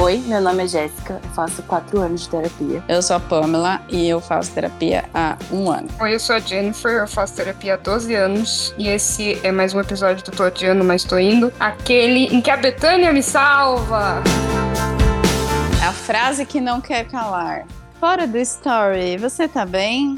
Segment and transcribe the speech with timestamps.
[0.00, 2.82] Oi, meu nome é Jéssica, faço quatro anos de terapia.
[2.88, 5.86] Eu sou a Pamela e eu faço terapia há um ano.
[6.00, 9.74] Oi, eu sou a Jennifer, eu faço terapia há 12 anos e esse é mais
[9.74, 11.52] um episódio do Tô Adiando, mas Tô Indo.
[11.60, 14.22] Aquele em que a Betânia me salva!
[15.86, 17.66] A frase que não quer calar.
[18.00, 20.16] Fora do story, você tá bem?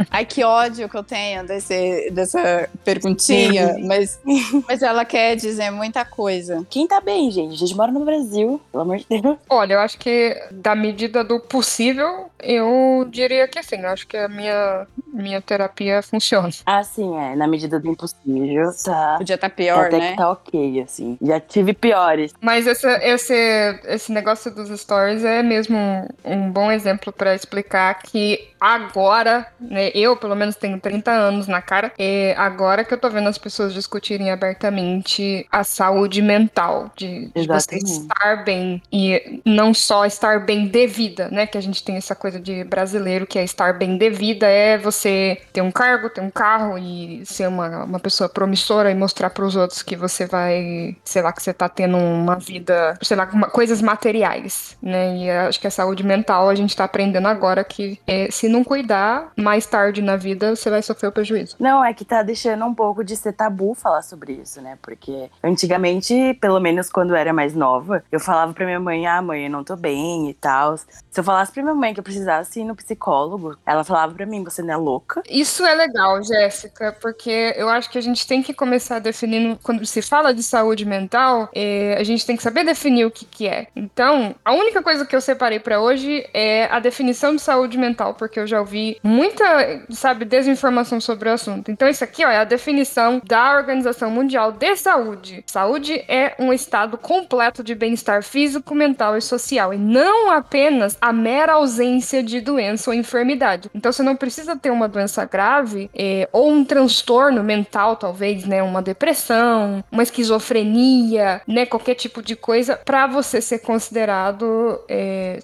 [0.10, 4.20] Ai, que ódio que eu tenho desse, dessa perguntinha, mas,
[4.68, 6.66] mas ela quer dizer muita coisa.
[6.68, 7.54] Quem tá bem, gente?
[7.54, 9.38] A gente mora no Brasil, pelo amor de Deus.
[9.48, 13.80] Olha, eu acho que da medida do possível, eu diria que sim.
[13.80, 16.50] Eu acho que a minha, minha terapia funciona.
[16.64, 17.36] Ah, sim, é.
[17.36, 19.16] Na medida do impossível, tá.
[19.18, 20.10] Podia estar tá pior, Até né?
[20.10, 21.18] que tá ok, assim.
[21.20, 22.32] Já tive piores.
[22.40, 27.94] Mas esse, esse, esse negócio dos stories é mesmo um, um bom exemplo para explicar
[28.02, 32.98] que agora, né, eu pelo menos tenho 30 anos na cara, é agora que eu
[32.98, 39.40] tô vendo as pessoas discutirem abertamente a saúde mental, de, de você estar bem e
[39.44, 43.26] não só estar bem de vida, né, que a gente tem essa coisa de brasileiro
[43.26, 47.24] que é estar bem de vida, é você ter um cargo, ter um carro e
[47.26, 51.42] ser uma, uma pessoa promissora e mostrar pros outros que você vai, sei lá, que
[51.42, 55.70] você tá tendo uma vida, sei lá, uma- coisas materiais, né, e acho que a
[55.70, 60.16] saúde mental a gente tá aprendendo agora que é, se não cuidar, mais tarde na
[60.16, 61.56] vida você vai sofrer o prejuízo.
[61.58, 64.76] Não, é que tá deixando um pouco de ser tabu falar sobre isso, né?
[64.82, 69.22] Porque antigamente, pelo menos quando eu era mais nova, eu falava pra minha mãe, ah,
[69.22, 70.76] mãe, eu não tô bem e tal.
[70.76, 74.26] Se eu falasse pra minha mãe que eu precisasse ir no psicólogo, ela falava pra
[74.26, 75.22] mim, você não é louca?
[75.28, 79.84] Isso é legal, Jéssica, porque eu acho que a gente tem que começar definindo, quando
[79.86, 83.46] se fala de saúde mental, é, a gente tem que saber definir o que, que
[83.46, 83.68] é.
[83.74, 88.14] Então, a única coisa que eu separei pra hoje é a definição de saúde mental,
[88.14, 89.44] porque eu já ouvi muita,
[89.90, 91.70] sabe, desinformação sobre o assunto.
[91.70, 95.44] Então, isso aqui ó, é a definição da Organização Mundial de Saúde.
[95.46, 101.12] Saúde é um estado completo de bem-estar físico, mental e social, e não apenas a
[101.12, 103.70] mera ausência de doença ou enfermidade.
[103.74, 108.62] Então, você não precisa ter uma doença grave eh, ou um transtorno mental, talvez, né,
[108.62, 114.80] uma depressão, uma esquizofrenia, né, qualquer tipo de coisa, para você ser considerado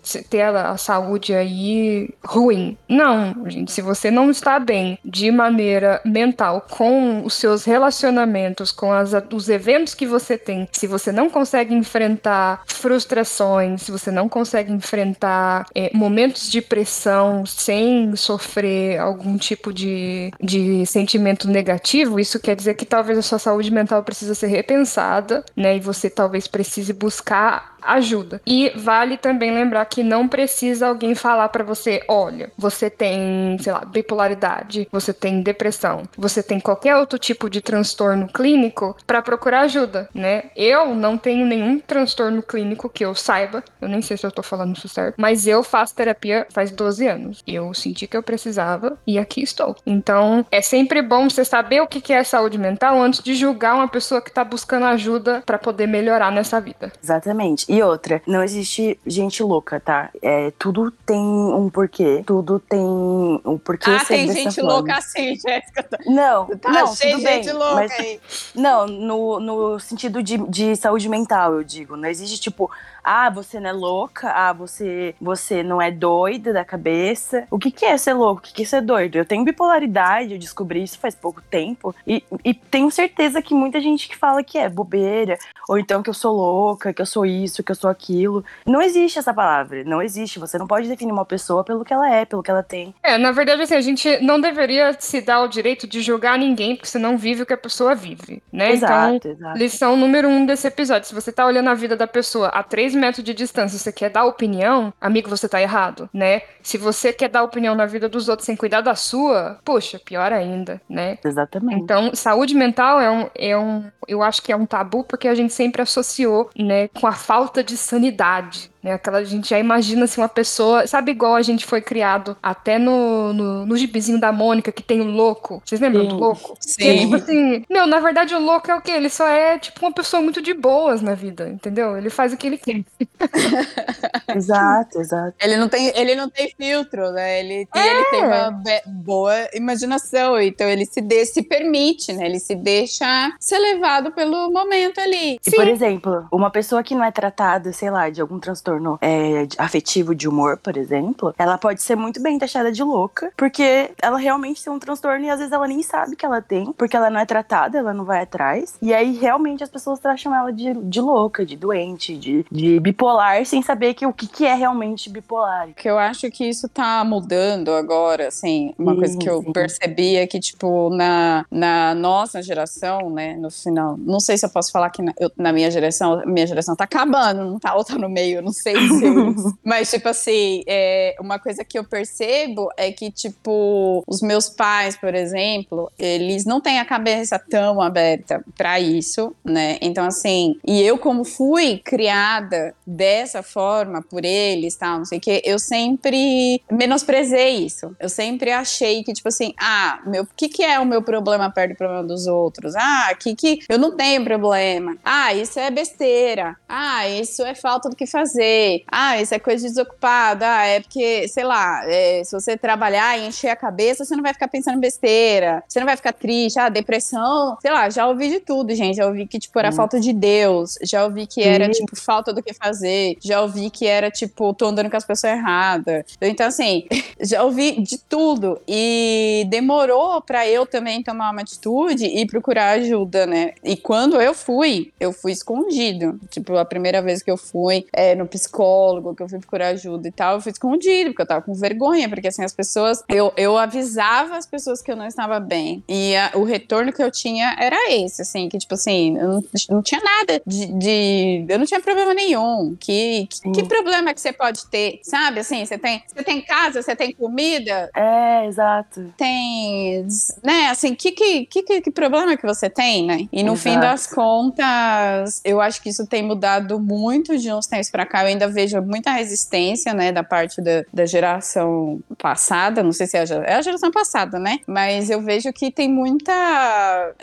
[0.03, 2.77] se- ter a, a saúde aí ruim.
[2.89, 8.93] Não, gente, se você não está bem de maneira mental com os seus relacionamentos, com
[8.93, 14.29] as- os eventos que você tem, se você não consegue enfrentar frustrações, se você não
[14.29, 22.41] consegue enfrentar eh, momentos de pressão sem sofrer algum tipo de, de sentimento negativo, isso
[22.41, 25.77] quer dizer que talvez a sua saúde mental precisa ser repensada, né?
[25.77, 28.41] E você talvez precise buscar ajuda.
[28.47, 33.73] E vale também lembrar que não precisa alguém falar pra você, olha, você tem, sei
[33.73, 39.61] lá, bipolaridade, você tem depressão, você tem qualquer outro tipo de transtorno clínico pra procurar
[39.61, 40.45] ajuda, né?
[40.57, 44.43] Eu não tenho nenhum transtorno clínico que eu saiba, eu nem sei se eu tô
[44.43, 47.43] falando isso certo, mas eu faço terapia faz 12 anos.
[47.47, 49.77] Eu senti que eu precisava e aqui estou.
[49.87, 53.89] Então, é sempre bom você saber o que é saúde mental antes de julgar uma
[53.89, 56.93] pessoa que tá buscando ajuda pra poder melhorar nessa vida.
[57.03, 57.67] Exatamente.
[57.69, 60.11] E outra, não existe gente louca, tá?
[60.23, 64.73] É, tudo tem um porquê, tudo tem um porquê ah, ser tem gente forma.
[64.73, 65.87] louca assim, Jéssica.
[66.07, 68.21] Não, Tá não, tudo de gente bem, louca mas aí.
[68.55, 71.97] Não, no, no sentido de, de saúde mental, eu digo.
[71.97, 72.71] Não existe tipo,
[73.03, 77.47] ah, você não é louca, ah, você, você não é doida da cabeça.
[77.51, 78.41] O que, que é ser louco?
[78.41, 79.17] O que, que é ser doido?
[79.17, 81.95] Eu tenho bipolaridade, eu descobri isso faz pouco tempo.
[82.07, 85.39] E, e tenho certeza que muita gente que fala que é bobeira,
[85.69, 88.45] ou então que eu sou louca, que eu sou isso, que eu sou aquilo.
[88.67, 90.39] Não existe essa palavra, não existe.
[90.39, 92.95] Você não pode definir uma pessoa pelo que ela é, pelo que ela tem.
[93.03, 96.77] É, na verdade, assim, a gente não deveria se dar o direito de julgar ninguém,
[96.77, 98.75] porque você não vive o que a pessoa vive, né?
[98.75, 99.59] então, exato, exato.
[99.59, 102.95] lição número um desse episódio: se você tá olhando a vida da pessoa a 3
[102.95, 106.43] metros de distância você quer dar opinião, amigo, você tá errado, né?
[106.63, 110.33] Se você quer dar opinião na vida dos outros sem cuidar da sua, poxa, pior
[110.33, 111.19] ainda, né?
[111.25, 111.81] Exatamente.
[111.81, 113.85] Então, saúde mental é um, é um.
[114.07, 117.46] Eu acho que é um tabu porque a gente sempre associou, né, com a falta
[117.63, 118.71] de sanidade.
[118.87, 118.93] Né?
[118.93, 120.87] Aquela a gente já imagina se uma pessoa.
[120.87, 125.01] Sabe, igual a gente foi criado até no, no, no gibizinho da Mônica, que tem
[125.01, 125.61] o louco.
[125.65, 126.09] Vocês lembram Sim.
[126.09, 126.57] do louco?
[126.61, 126.77] Sim.
[126.77, 128.93] Que é tipo assim, meu, na verdade o louco é o quê?
[128.93, 131.97] Ele só é tipo uma pessoa muito de boas na vida, entendeu?
[131.97, 132.85] Ele faz o que ele quer.
[134.35, 135.35] Exato, exato.
[135.41, 137.41] Ele não tem, ele não tem filtro, né?
[137.41, 142.27] Ele, e ele tem uma be- boa imaginação, então ele se, de- se permite, né?
[142.27, 143.07] Ele se deixa
[143.41, 145.39] ser levado pelo momento ali.
[145.47, 148.99] E, por exemplo, uma pessoa que não é tratada, sei lá, de algum transtorno transtorno
[149.01, 153.91] é, afetivo de humor, por exemplo, ela pode ser muito bem taxada de louca, porque
[154.01, 156.97] ela realmente tem um transtorno e às vezes ela nem sabe que ela tem, porque
[156.97, 158.75] ela não é tratada, ela não vai atrás.
[158.81, 163.45] E aí realmente as pessoas taxam ela de, de louca, de doente, de, de bipolar,
[163.45, 165.69] sem saber que, o que, que é realmente bipolar.
[165.75, 169.53] Que eu acho que isso tá mudando agora, assim, uma sim, coisa que eu sim.
[169.53, 174.51] percebi é que, tipo, na, na nossa geração, né, no final, não sei se eu
[174.51, 177.85] posso falar que na, eu, na minha geração, minha geração tá acabando, não tá, ou
[177.85, 179.05] tá no meio, não sei se
[179.65, 184.97] Mas, tipo assim, é, uma coisa que eu percebo é que, tipo, os meus pais,
[184.97, 189.79] por exemplo, eles não têm a cabeça tão aberta para isso, né?
[189.81, 195.21] Então, assim, e eu, como fui criada dessa forma por eles, tal, não sei o
[195.21, 197.95] que, eu sempre menosprezei isso.
[198.01, 201.51] Eu sempre achei que, tipo assim, ah, meu, o que, que é o meu problema
[201.51, 202.75] perto do problema dos outros?
[202.77, 204.97] Ah, que que eu não tenho problema.
[205.05, 206.57] Ah, isso é besteira.
[206.69, 208.46] Ah, isso é falta do que fazer.
[208.91, 210.45] Ah, isso é coisa de desocupado.
[210.45, 214.23] Ah, é porque, sei lá, é, se você trabalhar e encher a cabeça, você não
[214.23, 215.63] vai ficar pensando besteira.
[215.69, 216.59] Você não vai ficar triste.
[216.59, 217.57] Ah, depressão.
[217.61, 218.97] Sei lá, já ouvi de tudo, gente.
[218.97, 219.73] Já ouvi que, tipo, era hum.
[219.73, 220.79] falta de Deus.
[220.83, 221.71] Já ouvi que era, hum.
[221.71, 223.17] tipo, falta do que fazer.
[223.21, 226.05] Já ouvi que era, tipo, tô andando com as pessoas erradas.
[226.21, 226.87] Então, assim,
[227.21, 228.61] já ouvi de tudo.
[228.67, 233.53] E demorou para eu também tomar uma atitude e procurar ajuda, né?
[233.63, 236.19] E quando eu fui, eu fui escondido.
[236.31, 240.09] Tipo, a primeira vez que eu fui é, no psicólogo, que eu fui procurar ajuda
[240.09, 243.03] e tal, eu fui escondido, porque eu tava com vergonha, porque assim, as pessoas.
[243.09, 245.83] Eu, eu avisava as pessoas que eu não estava bem.
[245.89, 249.45] E a, o retorno que eu tinha era esse, assim, que tipo assim, eu não,
[249.71, 252.77] não tinha nada de, de, Eu não tinha problema nenhum.
[252.79, 255.01] Que, que, que, problema que você pode ter?
[255.03, 257.91] Sabe, assim, você tem, você tem casa, você tem comida.
[257.95, 259.13] É, exato.
[259.17, 260.07] Tem.
[260.43, 263.29] Né, assim, que, que, que, que problema que você tem, né?
[263.33, 263.59] E no exato.
[263.59, 268.26] fim das contas, eu acho que isso tem mudado muito de uns tempos pra cá.
[268.27, 272.83] Eu ainda vejo muita resistência, né, da parte da, da geração passada.
[272.83, 274.59] Não sei se é a, é a geração passada, né?
[274.67, 276.33] Mas eu vejo que tem muita.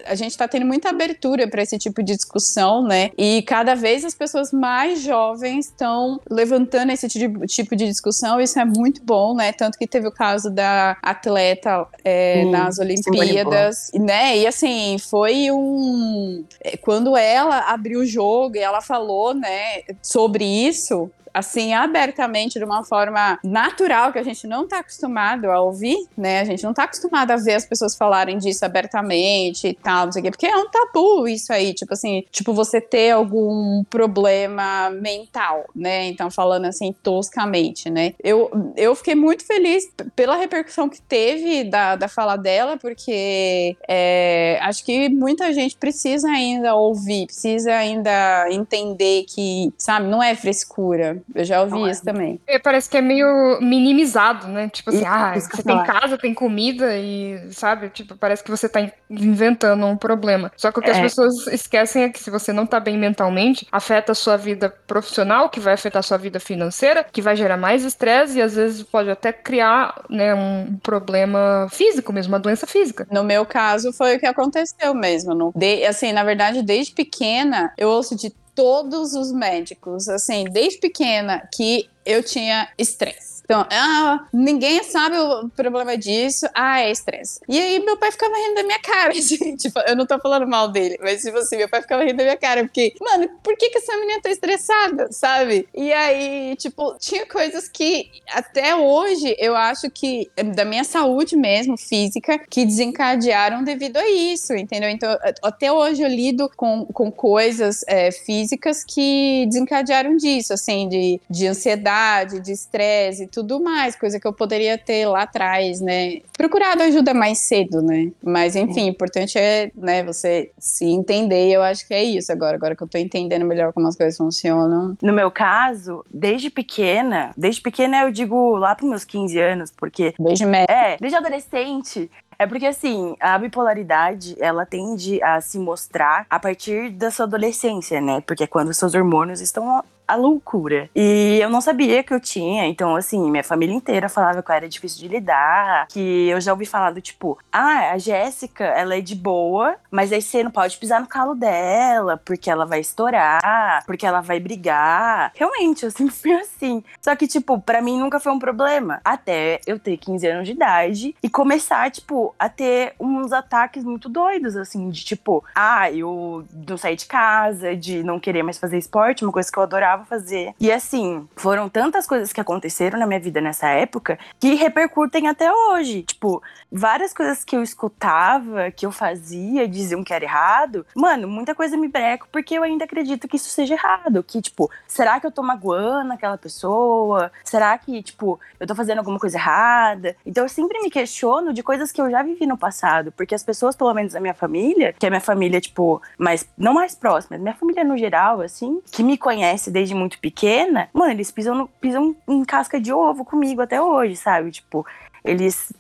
[0.06, 3.12] A gente tá tendo muita abertura para esse tipo de discussão, né?
[3.18, 8.40] E cada vez as pessoas mais jovens estão levantando esse tipo de discussão.
[8.40, 9.52] Isso é muito bom, né?
[9.52, 14.38] Tanto que teve o caso da atleta é, nas Olimpíadas, né?
[14.38, 16.46] E assim, foi um.
[16.62, 21.23] É, quando ela abriu o jogo e ela falou, né, sobre isso, isso?
[21.34, 26.42] Assim, abertamente, de uma forma natural, que a gente não tá acostumado a ouvir, né?
[26.42, 30.12] A gente não tá acostumado a ver as pessoas falarem disso abertamente e tal, não
[30.12, 33.84] sei o quê, porque é um tabu isso aí, tipo assim, tipo você ter algum
[33.86, 36.08] problema mental, né?
[36.08, 38.14] Então, falando assim, toscamente, né?
[38.24, 44.60] Eu, eu fiquei muito feliz pela repercussão que teve da, da fala dela, porque é,
[44.62, 51.23] acho que muita gente precisa ainda ouvir, precisa ainda entender que, sabe, não é frescura,
[51.34, 52.12] eu já ouvi não isso é.
[52.12, 52.42] também.
[52.48, 54.70] É, parece que é meio minimizado, né?
[54.70, 57.90] Tipo assim, ah, você tem casa, tem comida e, sabe?
[57.90, 58.80] Tipo, parece que você tá
[59.10, 60.52] inventando um problema.
[60.56, 60.94] Só que o que é.
[60.94, 64.70] as pessoas esquecem é que se você não tá bem mentalmente, afeta a sua vida
[64.88, 68.56] profissional, que vai afetar a sua vida financeira, que vai gerar mais estresse e às
[68.56, 73.08] vezes pode até criar, né, um problema físico mesmo, uma doença física.
[73.12, 75.34] No meu caso, foi o que aconteceu mesmo.
[75.34, 80.80] No, de, assim, na verdade, desde pequena, eu ouço de todos os médicos, assim, desde
[80.80, 83.33] pequena, que eu tinha estresse.
[83.54, 86.48] Então, ah, ninguém sabe o problema disso.
[86.56, 87.40] Ah, é estresse.
[87.48, 90.48] E aí meu pai ficava rindo da minha cara, assim, tipo, eu não tô falando
[90.48, 93.56] mal dele, mas tipo assim, meu pai ficava rindo da minha cara, porque, mano, por
[93.56, 95.68] que que essa menina tá estressada, sabe?
[95.76, 101.78] E aí, tipo, tinha coisas que até hoje eu acho que da minha saúde mesmo,
[101.78, 104.90] física, que desencadearam devido a isso, entendeu?
[104.90, 111.22] Então, até hoje eu lido com, com coisas é, físicas que desencadearam disso, assim, de,
[111.30, 116.22] de ansiedade, de estresse tudo mais, coisa que eu poderia ter lá atrás, né?
[116.38, 118.12] Procurado ajuda mais cedo, né?
[118.24, 122.56] Mas enfim, o importante é, né, você se entender, eu acho que é isso agora,
[122.56, 124.98] agora que eu tô entendendo melhor como as coisas funcionam.
[125.02, 130.14] No meu caso, desde pequena, desde pequena eu digo lá pros meus 15 anos, porque
[130.20, 136.40] desde É, desde adolescente, é porque, assim, a bipolaridade, ela tende a se mostrar a
[136.40, 138.22] partir da sua adolescência, né?
[138.22, 140.90] Porque é quando seus hormônios estão a loucura.
[140.96, 144.56] E eu não sabia que eu tinha, então, assim, minha família inteira falava que eu
[144.56, 148.96] era difícil de lidar, que eu já ouvi falar do tipo, ah, a Jéssica, ela
[148.96, 152.80] é de boa, mas aí você não pode pisar no calo dela, porque ela vai
[152.80, 155.32] estourar, porque ela vai brigar.
[155.36, 156.84] Realmente, eu sempre fui assim.
[157.02, 159.00] Só que, tipo, para mim nunca foi um problema.
[159.04, 164.10] Até eu ter 15 anos de idade e começar, tipo, a ter uns ataques muito
[164.10, 168.78] doidos, assim, de tipo, ah, eu não sair de casa, de não querer mais fazer
[168.78, 170.54] esporte, uma coisa que eu adorava adorava fazer.
[170.60, 175.52] E assim, foram tantas coisas que aconteceram na minha vida nessa época que repercutem até
[175.52, 176.04] hoje.
[176.04, 180.86] Tipo, várias coisas que eu escutava, que eu fazia, diziam que era errado.
[180.96, 184.24] Mano, muita coisa me breco porque eu ainda acredito que isso seja errado.
[184.24, 187.32] Que, tipo, será que eu tô magoando aquela pessoa?
[187.44, 190.16] Será que, tipo, eu tô fazendo alguma coisa errada?
[190.26, 193.12] Então eu sempre me questiono de coisas que eu já vivi no passado.
[193.12, 196.74] Porque as pessoas, pelo menos da minha família, que é minha família, tipo, mais, não
[196.74, 201.32] mais próxima, minha família no geral, assim, que me conhece desde muito pequena, mano, eles
[201.32, 204.52] pisam, no, pisam em casca de ovo comigo até hoje, sabe?
[204.52, 204.86] Tipo,
[205.24, 205.74] eles,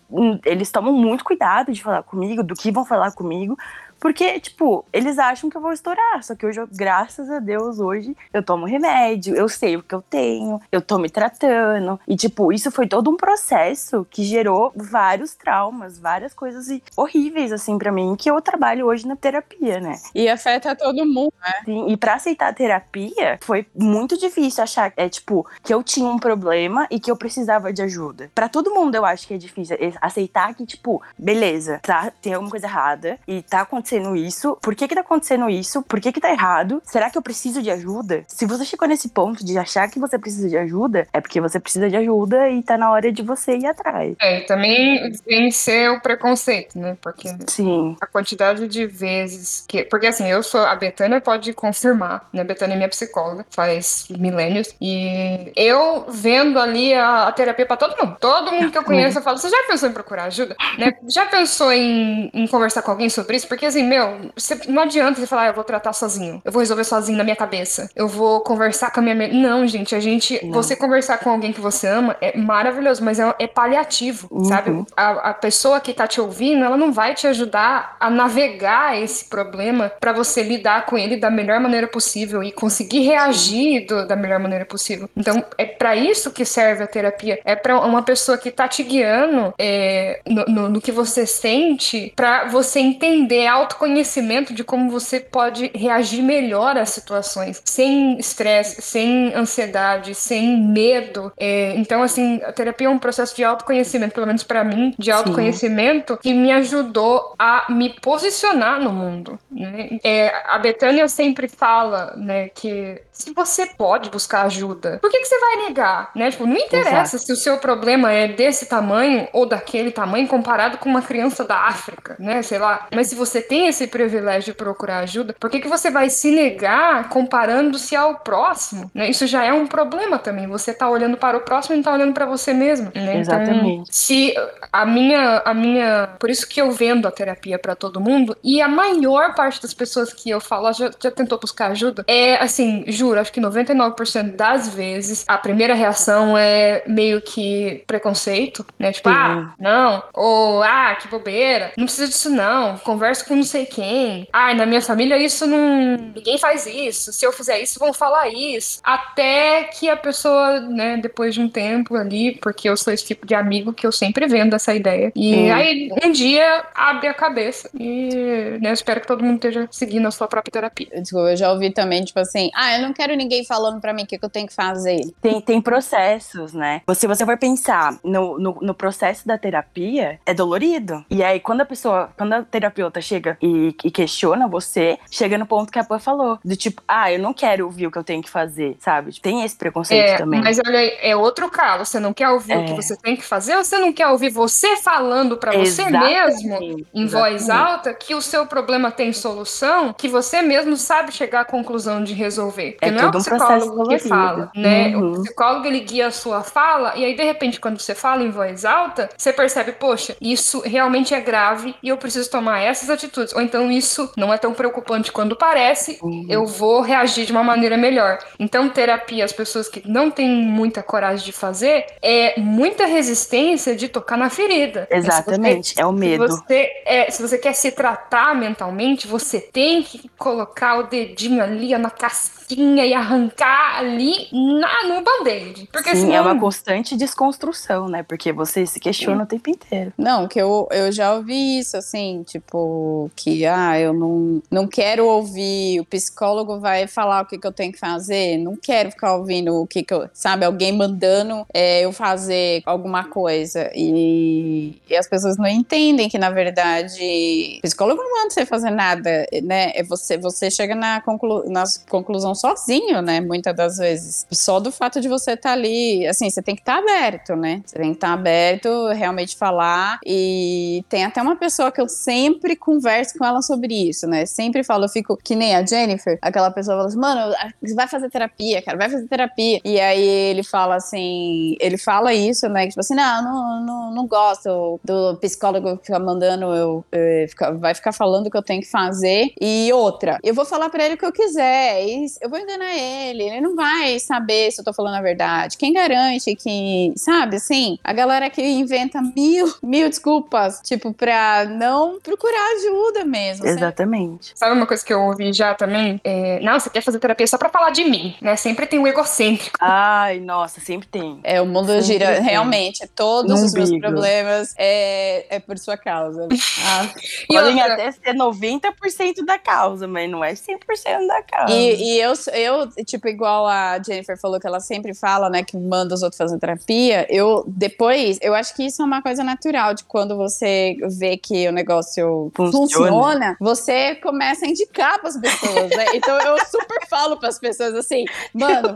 [0.45, 3.57] eles tomam muito cuidado de falar comigo, do que vão falar comigo,
[4.03, 6.21] porque, tipo, eles acham que eu vou estourar.
[6.21, 10.01] Só que hoje, graças a Deus, hoje eu tomo remédio, eu sei o que eu
[10.01, 11.97] tenho, eu tô me tratando.
[12.05, 16.67] E, tipo, isso foi todo um processo que gerou vários traumas, várias coisas
[16.97, 19.95] horríveis, assim, para mim, que eu trabalho hoje na terapia, né?
[20.13, 21.53] E afeta todo mundo, né?
[21.63, 26.09] Sim, e pra aceitar a terapia, foi muito difícil achar, é, tipo, que eu tinha
[26.09, 28.29] um problema e que eu precisava de ajuda.
[28.35, 32.51] Para todo mundo, eu acho que é difícil aceitar que, tipo, beleza, tá, tem alguma
[32.51, 34.57] coisa errada e tá acontecendo acontecendo isso?
[34.61, 35.81] Por que que tá acontecendo isso?
[35.83, 36.81] Por que que tá errado?
[36.83, 38.23] Será que eu preciso de ajuda?
[38.27, 41.59] Se você chegou nesse ponto de achar que você precisa de ajuda, é porque você
[41.59, 44.15] precisa de ajuda e tá na hora de você ir atrás.
[44.21, 46.97] É, e também vencer o preconceito, né?
[47.01, 47.95] Porque Sim.
[48.01, 49.83] a quantidade de vezes que.
[49.83, 50.61] Porque assim, eu sou.
[50.61, 52.41] A Betânia pode confirmar, né?
[52.41, 54.73] A Betânia é minha psicóloga, faz milênios.
[54.81, 58.17] E eu vendo ali a, a terapia pra todo mundo.
[58.19, 60.55] Todo mundo que eu conheço, eu falo: você já pensou em procurar ajuda?
[60.77, 60.93] Né?
[61.07, 63.47] Já pensou em, em conversar com alguém sobre isso?
[63.47, 66.41] Porque assim, assim, meu, você, não adianta você falar, ah, eu vou tratar sozinho.
[66.43, 67.89] Eu vou resolver sozinho na minha cabeça.
[67.95, 69.27] Eu vou conversar com a minha.
[69.27, 70.43] Não, gente, a gente.
[70.43, 70.53] Não.
[70.53, 74.45] Você conversar com alguém que você ama é maravilhoso, mas é, é paliativo, uhum.
[74.45, 74.85] sabe?
[74.95, 79.25] A, a, pessoa que tá te ouvindo, ela não vai te ajudar a navegar esse
[79.25, 84.15] problema para você lidar com ele da melhor maneira possível e conseguir reagir do, da
[84.15, 85.09] melhor maneira possível.
[85.15, 87.39] Então, é para isso que serve a terapia.
[87.43, 92.13] É para uma pessoa que tá te guiando é, no, no, no, que você sente,
[92.15, 98.81] para você entender auto autoconhecimento de como você pode reagir melhor às situações, sem estresse,
[98.81, 101.33] sem ansiedade, sem medo.
[101.37, 105.11] É, então, assim, a terapia é um processo de autoconhecimento, pelo menos para mim, de
[105.11, 106.19] autoconhecimento, Sim.
[106.21, 109.39] que me ajudou a me posicionar no mundo.
[109.51, 109.97] Né?
[110.03, 115.25] É, a Betânia sempre fala, né, que se você pode buscar ajuda, por que, que
[115.25, 116.11] você vai negar?
[116.15, 116.31] Né?
[116.31, 117.25] Tipo, não interessa Exato.
[117.25, 121.67] se o seu problema é desse tamanho ou daquele tamanho comparado com uma criança da
[121.67, 122.41] África, né?
[122.41, 122.87] Sei lá.
[122.93, 126.31] Mas se você tem esse privilégio de procurar ajuda, por que, que você vai se
[126.31, 128.89] negar comparando-se ao próximo?
[128.93, 129.09] Né?
[129.09, 130.47] Isso já é um problema também.
[130.47, 132.91] Você tá olhando para o próximo e não tá olhando para você mesmo.
[132.93, 133.19] Né?
[133.19, 133.73] Exatamente.
[133.73, 134.33] Então, se
[134.71, 136.09] a minha, a minha.
[136.19, 139.73] Por isso que eu vendo a terapia para todo mundo, e a maior parte das
[139.73, 144.35] pessoas que eu falo já, já tentou buscar ajuda, é assim, juro, acho que 99%
[144.35, 148.91] das vezes a primeira reação é meio que preconceito, né?
[148.91, 149.15] Tipo, Sim.
[149.15, 154.27] ah, não, ou ah, que bobeira, não precisa disso não, conversa com não sei quem.
[154.31, 155.97] Ah, na minha família isso não.
[156.15, 157.11] ninguém faz isso.
[157.11, 158.79] Se eu fizer isso, vão falar isso.
[158.83, 163.27] Até que a pessoa, né, depois de um tempo ali, porque eu sou esse tipo
[163.27, 165.11] de amigo que eu sempre vendo essa ideia.
[165.15, 165.51] E Sim.
[165.51, 167.69] aí um dia abre a cabeça.
[167.77, 170.87] E né, eu espero que todo mundo esteja seguindo a sua própria terapia.
[171.01, 174.03] Desculpa, eu já ouvi também, tipo assim, ah, eu não quero ninguém falando para mim
[174.03, 175.01] o que, que, eu tenho que fazer.
[175.21, 176.81] Tem, tem processos, né?
[176.95, 181.03] Se você for pensar no, no, no, processo da terapia, é dolorido.
[181.09, 185.45] E aí, quando a pessoa, quando a terapeuta chega e, e questiona você, chega no
[185.45, 186.39] ponto que a Pô falou.
[186.43, 189.19] Do tipo, ah, eu não quero ouvir o que eu tenho que fazer, sabe?
[189.21, 190.41] Tem esse preconceito é, também.
[190.41, 191.85] Mas olha, é outro caso.
[191.85, 192.57] Você não quer ouvir é.
[192.57, 195.89] o que você tem que fazer, ou você não quer ouvir você falando para você
[195.89, 197.11] mesmo, em Exatamente.
[197.11, 202.03] voz alta, que o seu problema tem solução, que você mesmo sabe chegar à conclusão
[202.03, 202.73] de resolver.
[202.73, 204.95] Porque é não é o psicólogo que fala, né?
[204.95, 205.11] Uhum.
[205.13, 208.29] O psicólogo ele guia a sua fala, e aí de repente, quando você fala em
[208.29, 213.22] voz alta, você percebe, poxa, isso realmente é grave e eu preciso tomar essas atitudes.
[213.33, 216.25] Ou então isso não é tão preocupante quando parece, uhum.
[216.27, 218.19] eu vou reagir de uma maneira melhor.
[218.39, 223.87] Então, terapia, as pessoas que não têm muita coragem de fazer, é muita resistência de
[223.87, 224.87] tocar na ferida.
[224.89, 226.27] Exatamente, você, é o medo.
[226.27, 231.41] Se você, é, se você quer se tratar mentalmente, você tem que colocar o dedinho
[231.43, 235.69] ali na casquinha e arrancar ali na, no band-aid.
[235.71, 236.15] Porque Sim, senão...
[236.15, 238.03] é uma constante desconstrução, né?
[238.03, 239.23] Porque você se questiona Sim.
[239.23, 239.93] o tempo inteiro.
[239.97, 245.05] Não, que eu, eu já ouvi isso, assim, tipo, que, ah, eu não, não quero
[245.05, 249.15] ouvir, o psicólogo vai falar o que, que eu tenho que fazer, não quero ficar
[249.15, 253.71] ouvindo o que, que eu, sabe, alguém mandando é, eu fazer alguma coisa.
[253.73, 259.25] E, e, as pessoas não entendem que, na verdade, psicólogo não manda você fazer nada,
[259.43, 259.71] né?
[259.75, 263.21] É você, você chega na, conclu, na conclusão sozinho, né?
[263.21, 264.25] Muitas das vezes.
[264.31, 267.35] Só do fato de você estar tá ali, assim, você tem que estar tá aberto,
[267.35, 267.61] né?
[267.65, 269.99] Você tem que estar tá aberto, realmente falar.
[270.05, 274.25] E tem até uma pessoa que eu sempre converso com ela sobre isso, né?
[274.25, 277.35] Sempre falo, eu fico que nem a Jennifer, aquela pessoa fala assim, mano,
[277.75, 279.59] vai fazer terapia, cara, vai fazer terapia.
[279.65, 282.67] E aí ele fala assim, ele fala isso, né?
[282.67, 287.73] Tipo assim, não, não, não, não gosto do psicólogo que fica mandando eu, eu, vai
[287.73, 289.33] ficar falando o que eu tenho que fazer.
[289.39, 291.83] E outra, eu vou falar para ele o que eu quiser,
[292.21, 295.57] eu vou enganar ele, ele não vai saber se eu tô falando a verdade.
[295.57, 301.99] Quem garante que, sabe, assim, a galera que inventa mil, mil desculpas, tipo, pra não
[301.99, 303.45] procurar ajuda mesmo.
[303.45, 304.27] Exatamente.
[304.35, 304.53] Sabe?
[304.53, 305.99] sabe uma coisa que eu ouvi já também?
[306.03, 308.35] É, não, você quer fazer terapia só pra falar de mim, né?
[308.35, 309.57] Sempre tem um egocêntrico.
[309.59, 311.19] Ai, nossa, sempre tem.
[311.23, 312.23] É, o mundo sempre gira, tem.
[312.23, 316.27] realmente, todos os meus problemas é, é por sua causa.
[316.65, 316.87] Ah,
[317.27, 317.73] podem outra...
[317.73, 321.53] até ser 90% da causa, mas não é 100% da causa.
[321.53, 325.57] E, e eu, eu, tipo, igual a Jennifer falou que ela sempre fala, né, que
[325.57, 329.73] manda os outros fazer terapia, eu, depois, eu acho que isso é uma coisa natural
[329.73, 335.17] de quando você vê que o negócio funciona, funciona você começa a indicar para as
[335.17, 335.85] pessoas, né?
[335.93, 338.73] Então eu super falo para as pessoas assim, mano,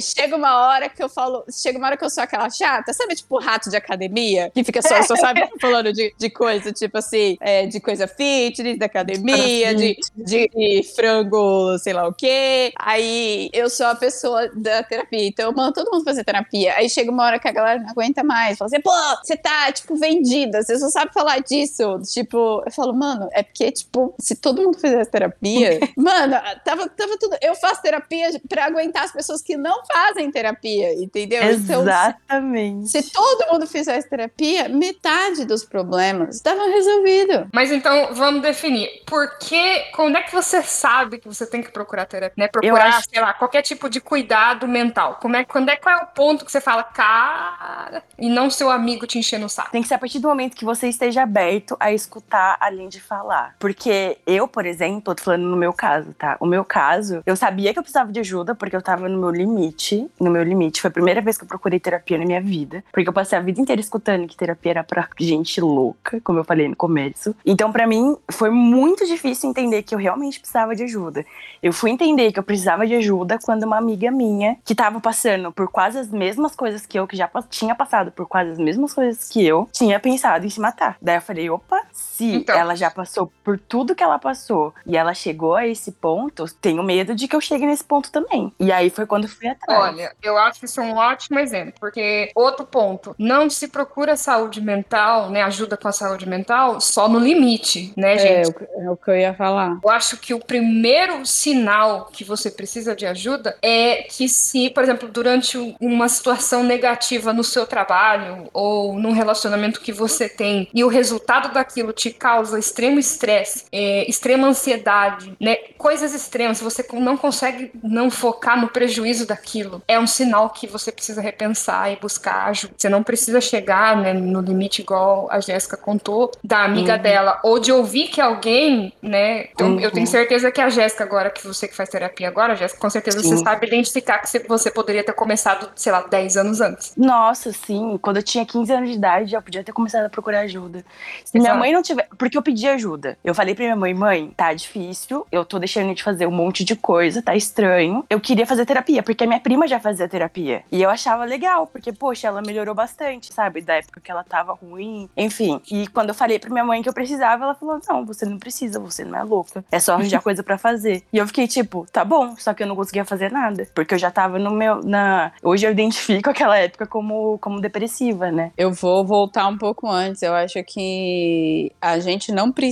[0.00, 3.14] chega uma hora que eu falo, chega uma hora que eu sou aquela chata, sabe,
[3.14, 7.36] tipo rato de academia, que fica só, só sabe, falando de, de coisa, tipo assim,
[7.40, 12.72] é, de coisa fitness, da academia, de, de, de, frango, sei lá o quê.
[12.78, 16.74] Aí eu sou a pessoa da terapia, então eu mando todo mundo fazer terapia.
[16.74, 18.92] Aí chega uma hora que a galera não aguenta mais, fala assim, pô,
[19.22, 22.00] você tá, tipo, vendida, você só sabe falar disso.
[22.12, 27.16] Tipo, eu falo, mano, é porque, tipo, se todo mundo fizesse terapia, mano, tava, tava
[27.18, 27.36] tudo.
[27.40, 31.42] Eu faço terapia pra aguentar as pessoas que não fazem terapia, entendeu?
[31.42, 32.78] Exatamente.
[32.78, 37.46] Então, se, se todo mundo fizesse terapia, metade dos problemas estavam resolvidos.
[37.52, 38.88] Mas então, vamos definir.
[39.06, 42.34] Por que, quando é que você sabe que você tem que procurar terapia?
[42.36, 42.48] Né?
[42.48, 43.08] Procurar, acho...
[43.10, 45.18] sei lá, qualquer tipo de cuidado mental.
[45.20, 48.70] Como é, quando é, qual é o ponto que você fala, cara, e não seu
[48.70, 49.70] amigo te enchendo o saco?
[49.70, 53.00] Tem que ser a partir do momento que você esteja aberto a escutar além de
[53.10, 53.56] falar.
[53.58, 56.36] Porque eu, por exemplo, tô falando no meu caso, tá?
[56.38, 59.30] O meu caso, eu sabia que eu precisava de ajuda porque eu tava no meu
[59.30, 60.08] limite.
[60.20, 60.80] No meu limite.
[60.80, 62.84] Foi a primeira vez que eu procurei terapia na minha vida.
[62.92, 66.44] Porque eu passei a vida inteira escutando que terapia era pra gente louca, como eu
[66.44, 67.34] falei no começo.
[67.44, 71.26] Então, para mim, foi muito difícil entender que eu realmente precisava de ajuda.
[71.60, 75.50] Eu fui entender que eu precisava de ajuda quando uma amiga minha, que tava passando
[75.50, 78.94] por quase as mesmas coisas que eu, que já tinha passado por quase as mesmas
[78.94, 80.96] coisas que eu, tinha pensado em se matar.
[81.02, 82.54] Daí eu falei, opa, se então.
[82.54, 86.82] ela já passou por tudo que ela passou e ela chegou a esse ponto, tenho
[86.82, 88.52] medo de que eu chegue nesse ponto também.
[88.60, 89.80] E aí foi quando fui atrás.
[89.80, 95.30] Olha, eu acho isso um ótimo exemplo, porque outro ponto, não se procura saúde mental,
[95.30, 98.56] né, ajuda com a saúde mental só no limite, né, é, gente?
[98.76, 99.78] É, é o que eu ia falar.
[99.82, 104.82] Eu acho que o primeiro sinal que você precisa de ajuda é que se, por
[104.82, 110.84] exemplo, durante uma situação negativa no seu trabalho ou num relacionamento que você tem e
[110.84, 112.58] o resultado daquilo te causa
[112.98, 115.56] extremo estresse, é, extrema ansiedade, né?
[115.78, 119.82] Coisas extremas, você não consegue não focar no prejuízo daquilo.
[119.86, 122.74] É um sinal que você precisa repensar e buscar ajuda.
[122.76, 127.02] Você não precisa chegar né, no limite igual a Jéssica contou, da amiga uhum.
[127.02, 129.48] dela, ou de ouvir que alguém, né?
[129.52, 129.80] Então, uhum.
[129.80, 132.90] eu tenho certeza que a Jéssica, agora, que você que faz terapia agora, Jéssica, com
[132.90, 133.28] certeza sim.
[133.28, 136.92] você sabe identificar que você poderia ter começado, sei lá, 10 anos antes.
[136.96, 137.98] Nossa, sim.
[138.00, 140.84] Quando eu tinha 15 anos de idade, já podia ter começado a procurar ajuda.
[141.24, 141.42] Se Exato.
[141.42, 142.08] minha mãe não tiver.
[142.18, 142.79] Porque eu pedi ajuda.
[143.24, 146.64] Eu falei pra minha mãe, mãe, tá difícil, eu tô deixando de fazer um monte
[146.64, 148.04] de coisa, tá estranho.
[148.08, 150.62] Eu queria fazer terapia, porque a minha prima já fazia terapia.
[150.70, 153.60] E eu achava legal, porque, poxa, ela melhorou bastante, sabe?
[153.60, 155.60] Da época que ela tava ruim, enfim.
[155.70, 158.38] E quando eu falei pra minha mãe que eu precisava, ela falou: não, você não
[158.38, 159.64] precisa, você não é louca.
[159.70, 161.02] É só arranjar coisa para fazer.
[161.12, 163.68] E eu fiquei tipo, tá bom, só que eu não conseguia fazer nada.
[163.74, 164.82] Porque eu já tava no meu.
[164.82, 165.32] Na...
[165.42, 168.52] Hoje eu identifico aquela época como, como depressiva, né?
[168.56, 170.22] Eu vou voltar um pouco antes.
[170.22, 172.69] Eu acho que a gente não precisa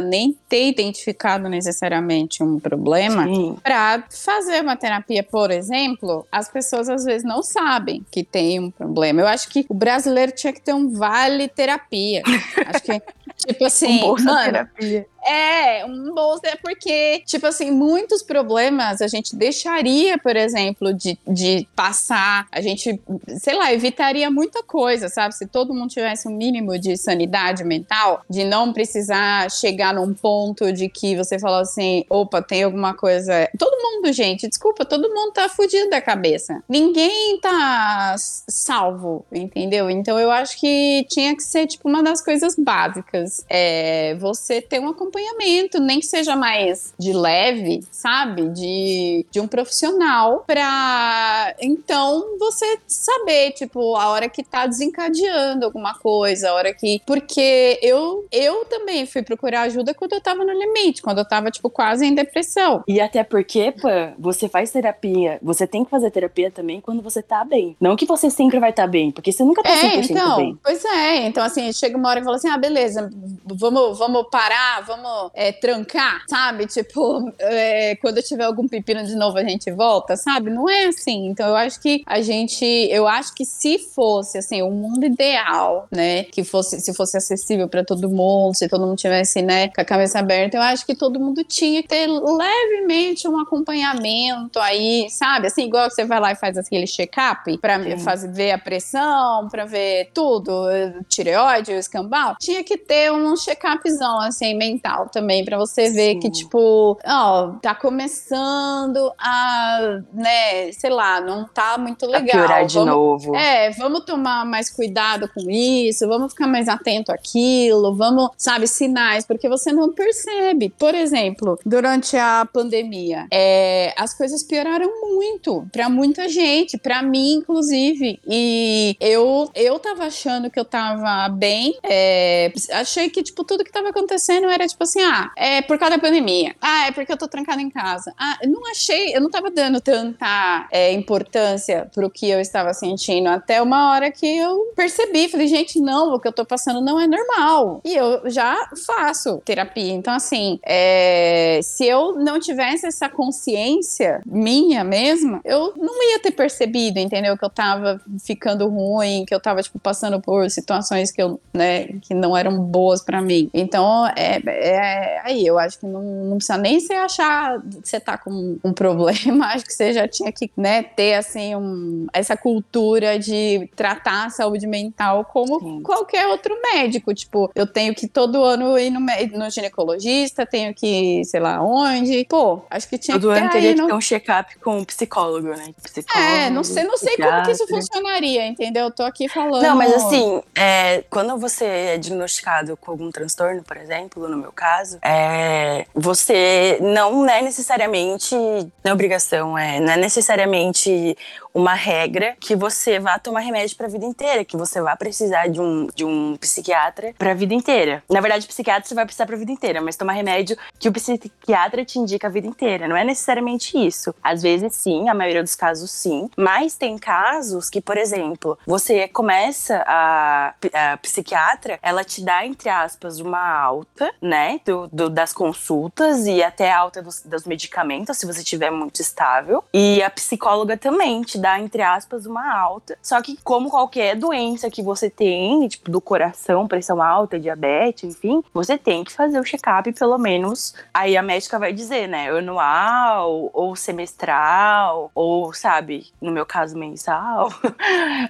[0.00, 3.26] nem ter identificado necessariamente um problema
[3.62, 6.26] para fazer uma terapia, por exemplo.
[6.30, 9.20] As pessoas às vezes não sabem que tem um problema.
[9.20, 12.22] Eu acho que o brasileiro tinha que ter um vale terapia.
[12.66, 13.02] acho que
[13.36, 15.06] Tipo assim, um mano, terapia.
[15.26, 21.18] É, um bolso é porque, tipo assim, muitos problemas a gente deixaria, por exemplo, de,
[21.26, 23.00] de passar, a gente,
[23.38, 25.34] sei lá, evitaria muita coisa, sabe?
[25.34, 30.72] Se todo mundo tivesse um mínimo de sanidade mental, de não precisar chegar num ponto
[30.72, 33.48] de que você falou assim, opa, tem alguma coisa.
[33.58, 36.62] Todo mundo, gente, desculpa, todo mundo tá fudido da cabeça.
[36.68, 39.90] Ninguém tá salvo, entendeu?
[39.90, 43.44] Então eu acho que tinha que ser, tipo, uma das coisas básicas.
[43.48, 48.48] É você ter um acompanhamento, nem que seja mais de leve, sabe?
[48.50, 55.94] De, de um profissional pra então você saber, tipo, a hora que tá desencadeando alguma
[55.94, 57.00] coisa, a hora que.
[57.06, 61.50] Porque eu, eu também fui procurar ajuda quando eu tava no limite, quando eu tava,
[61.50, 62.84] tipo, quase em depressão.
[62.86, 67.22] E até porque, pã, você faz terapia, você tem que fazer terapia também quando você
[67.22, 67.76] tá bem.
[67.80, 70.36] Não que você sempre vai estar tá bem, porque você nunca tá é, 100% então,
[70.36, 70.58] bem.
[70.62, 73.10] Pois é, então assim, chega uma hora que fala assim, ah, beleza,
[73.44, 76.66] vamos, vamos parar, vamos é, trancar, sabe?
[76.66, 80.50] Tipo, é, quando eu tiver algum pepino de novo a gente volta, sabe?
[80.50, 81.26] Não é assim.
[81.26, 85.86] Então eu acho que a gente, eu acho que se fosse assim, um mundo ideal,
[85.90, 89.80] né, que fosse, se fosse acessível para todo mundo, se todo mundo tivesse, né, com
[89.80, 95.08] a cabeça aberta, eu acho que todo mundo tinha que ter levemente um acompanhamento aí,
[95.10, 95.46] sabe?
[95.48, 99.64] Assim, igual você vai lá e faz aquele check-up para fazer ver a pressão, para
[99.64, 100.66] ver tudo,
[101.08, 106.20] tireoide, escambau, tinha que ter um check-upzão assim mental também para você ver Sim.
[106.20, 112.44] que tipo, ó, tá começando a, né, sei lá, não tá muito legal.
[112.44, 113.36] A piorar de vamos, novo.
[113.36, 119.26] É, vamos tomar mais cuidado com isso, vamos ficar mais atento àquilo, vamos, sabe, sinais,
[119.26, 120.70] porque você não percebe.
[120.78, 127.34] Por exemplo, durante a pandemia, é, as coisas pioraram muito para muita gente, para mim
[127.34, 133.64] inclusive, e eu eu tava achando que eu tava bem, é, achei que tipo tudo
[133.64, 137.12] que tava acontecendo era tipo assim, ah, é por causa da pandemia, ah, é porque
[137.12, 140.92] eu tô trancada em casa, ah, eu não achei, eu não tava dando tanta é,
[140.92, 146.14] importância pro que eu estava sentindo até uma hora que eu percebi, falei, gente, não,
[146.14, 147.80] o que eu tô passando não é normal.
[147.84, 149.92] E eu já faço terapia.
[149.92, 156.30] Então, assim, é, se eu não tivesse essa consciência minha mesma, eu não ia ter
[156.30, 157.36] percebido, entendeu?
[157.36, 161.86] Que eu tava ficando ruim, que eu tava, tipo, passando por situações que eu, né,
[162.02, 163.50] que não eram boas para mim.
[163.52, 168.00] Então, é, é, aí, eu acho que não, não precisa nem você achar que você
[168.00, 172.36] tá com um problema, acho que você já tinha que, né, ter, assim, um, essa
[172.36, 175.82] cultura de tratar a saúde mental como Sim.
[175.82, 177.14] qualquer outro médico.
[177.14, 182.24] Tipo, eu tenho que todo ano ir no, no ginecologista, tenho que, sei lá onde.
[182.28, 183.82] Pô, acho que tinha todo que ter ano teria no...
[183.82, 185.74] que ter um check-up com um psicólogo, né?
[185.82, 188.84] Psicólogo, é, não sei, não sei como que isso funcionaria, entendeu?
[188.84, 189.62] Eu tô aqui falando.
[189.62, 194.52] Não, mas assim, é, quando você é diagnosticado com algum transtorno, por exemplo, no meu
[194.56, 201.16] caso, é, você não é necessariamente, não é obrigação, é, não é necessariamente
[201.56, 205.48] uma regra que você vá tomar remédio para a vida inteira, que você vá precisar
[205.48, 208.02] de um, de um psiquiatra para a vida inteira.
[208.10, 210.92] Na verdade, psiquiatra você vai precisar para a vida inteira, mas tomar remédio que o
[210.92, 212.86] psiquiatra te indica a vida inteira.
[212.86, 214.14] Não é necessariamente isso.
[214.22, 216.28] Às vezes, sim, a maioria dos casos, sim.
[216.36, 222.68] Mas tem casos que, por exemplo, você começa a, a psiquiatra, ela te dá, entre
[222.68, 228.26] aspas, uma alta, né, do, do das consultas e até alta dos, dos medicamentos, se
[228.26, 229.64] você estiver muito estável.
[229.72, 232.98] E a psicóloga também te dá, entre aspas, uma alta.
[233.02, 238.42] Só que, como qualquer doença que você tem, tipo, do coração, pressão alta, diabetes, enfim,
[238.52, 240.74] você tem que fazer o check-up pelo menos.
[240.92, 247.50] Aí a médica vai dizer, né, anual, ou semestral, ou, sabe, no meu caso, mensal.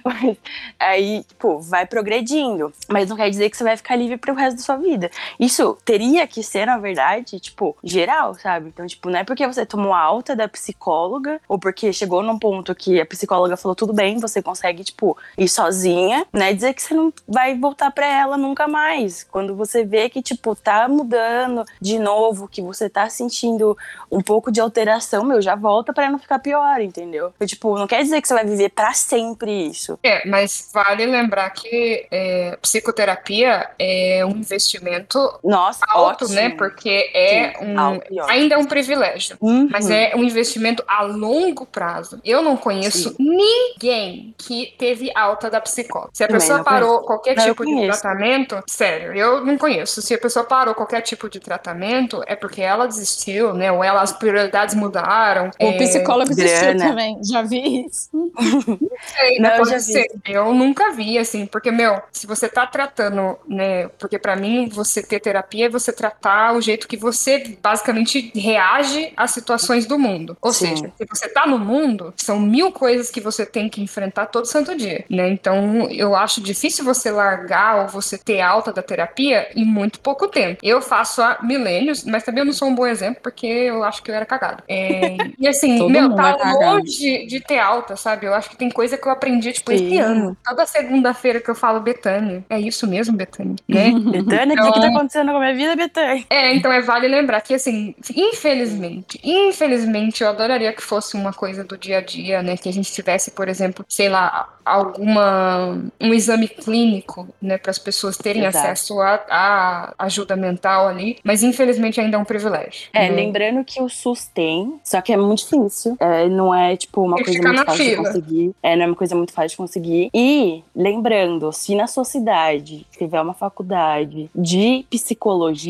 [0.79, 2.71] aí, tipo, vai progredindo.
[2.89, 5.09] Mas não quer dizer que você vai ficar livre pro resto da sua vida.
[5.39, 8.69] Isso teria que ser, na verdade, tipo, geral, sabe?
[8.69, 12.73] Então, tipo, não é porque você tomou alta da psicóloga, ou porque chegou num ponto
[12.73, 16.53] que a psicóloga falou: tudo bem, você consegue, tipo, ir sozinha, né?
[16.53, 19.23] Dizer que você não vai voltar para ela nunca mais.
[19.23, 23.77] Quando você vê que, tipo, tá mudando de novo, que você tá sentindo
[24.11, 27.33] um pouco de alteração, meu, já volta para não ficar pior, entendeu?
[27.39, 29.99] E, tipo, não quer dizer que você vai viver para sempre isso.
[30.03, 36.35] É, mas vale lembrar que é, psicoterapia é um investimento Nossa, alto, ótimo.
[36.35, 36.49] né?
[36.49, 38.23] Porque é Sim, um.
[38.27, 39.67] Ainda é um privilégio, uhum.
[39.71, 42.19] mas é um investimento a longo prazo.
[42.23, 43.15] Eu não conheço Sim.
[43.19, 46.11] ninguém que teve alta da psicóloga.
[46.13, 47.05] Se a pessoa parou conheço.
[47.05, 50.01] qualquer não, tipo de tratamento, sério, eu não conheço.
[50.01, 53.71] Se a pessoa parou qualquer tipo de tratamento, é porque ela desistiu, né?
[53.71, 55.49] Ou ela, as prioridades mudaram.
[55.59, 55.77] O é...
[55.77, 57.19] psicólogo desistiu também.
[57.23, 58.09] Já vi isso.
[58.13, 58.31] não
[59.19, 60.07] sei, não, pode ser.
[60.25, 60.33] Vi.
[60.33, 63.87] Eu nunca vi, assim, porque, meu, se você tá tratando, né?
[63.99, 68.31] Porque para mim, você ter terapia é você você tratar o jeito que você basicamente
[68.35, 70.37] reage às situações do mundo.
[70.41, 70.67] Ou Sim.
[70.67, 74.45] seja, se você tá no mundo, são mil coisas que você tem que enfrentar todo
[74.45, 75.29] santo dia, né?
[75.29, 80.27] Então, eu acho difícil você largar ou você ter alta da terapia em muito pouco
[80.27, 80.59] tempo.
[80.61, 84.03] Eu faço há milênios, mas também eu não sou um bom exemplo porque eu acho
[84.03, 84.63] que eu era cagado.
[84.67, 88.25] É, e assim, meu, tá é longe de ter alta, sabe?
[88.25, 89.99] Eu acho que tem coisa que eu aprendi, tipo, esse Sim.
[89.99, 90.37] ano.
[90.45, 92.43] Toda segunda-feira que eu falo Betânia.
[92.49, 93.91] É isso mesmo, Betânia, né?
[94.11, 96.25] Betânia, o que, que tá acontecendo com a minha vida, Betânia?
[96.29, 101.63] É, então é vale lembrar que, assim, infelizmente, infelizmente, eu adoraria que fosse uma coisa
[101.63, 102.57] do dia a dia, né?
[102.57, 107.79] Que a gente tivesse, por exemplo, sei lá, alguma um exame clínico, né, para as
[107.79, 108.67] pessoas terem Exato.
[108.67, 112.89] acesso a, a ajuda mental ali, mas infelizmente ainda é um privilégio.
[112.93, 113.15] É, né?
[113.15, 115.95] lembrando que o SUS tem, só que é muito difícil.
[115.99, 118.03] É, não é, tipo, uma coisa muito fácil de fila.
[118.03, 118.55] conseguir.
[118.61, 120.09] É, não é uma coisa muito fácil de conseguir.
[120.13, 125.66] E, lembrando, se na sua cidade tiver uma faculdade de psicologia,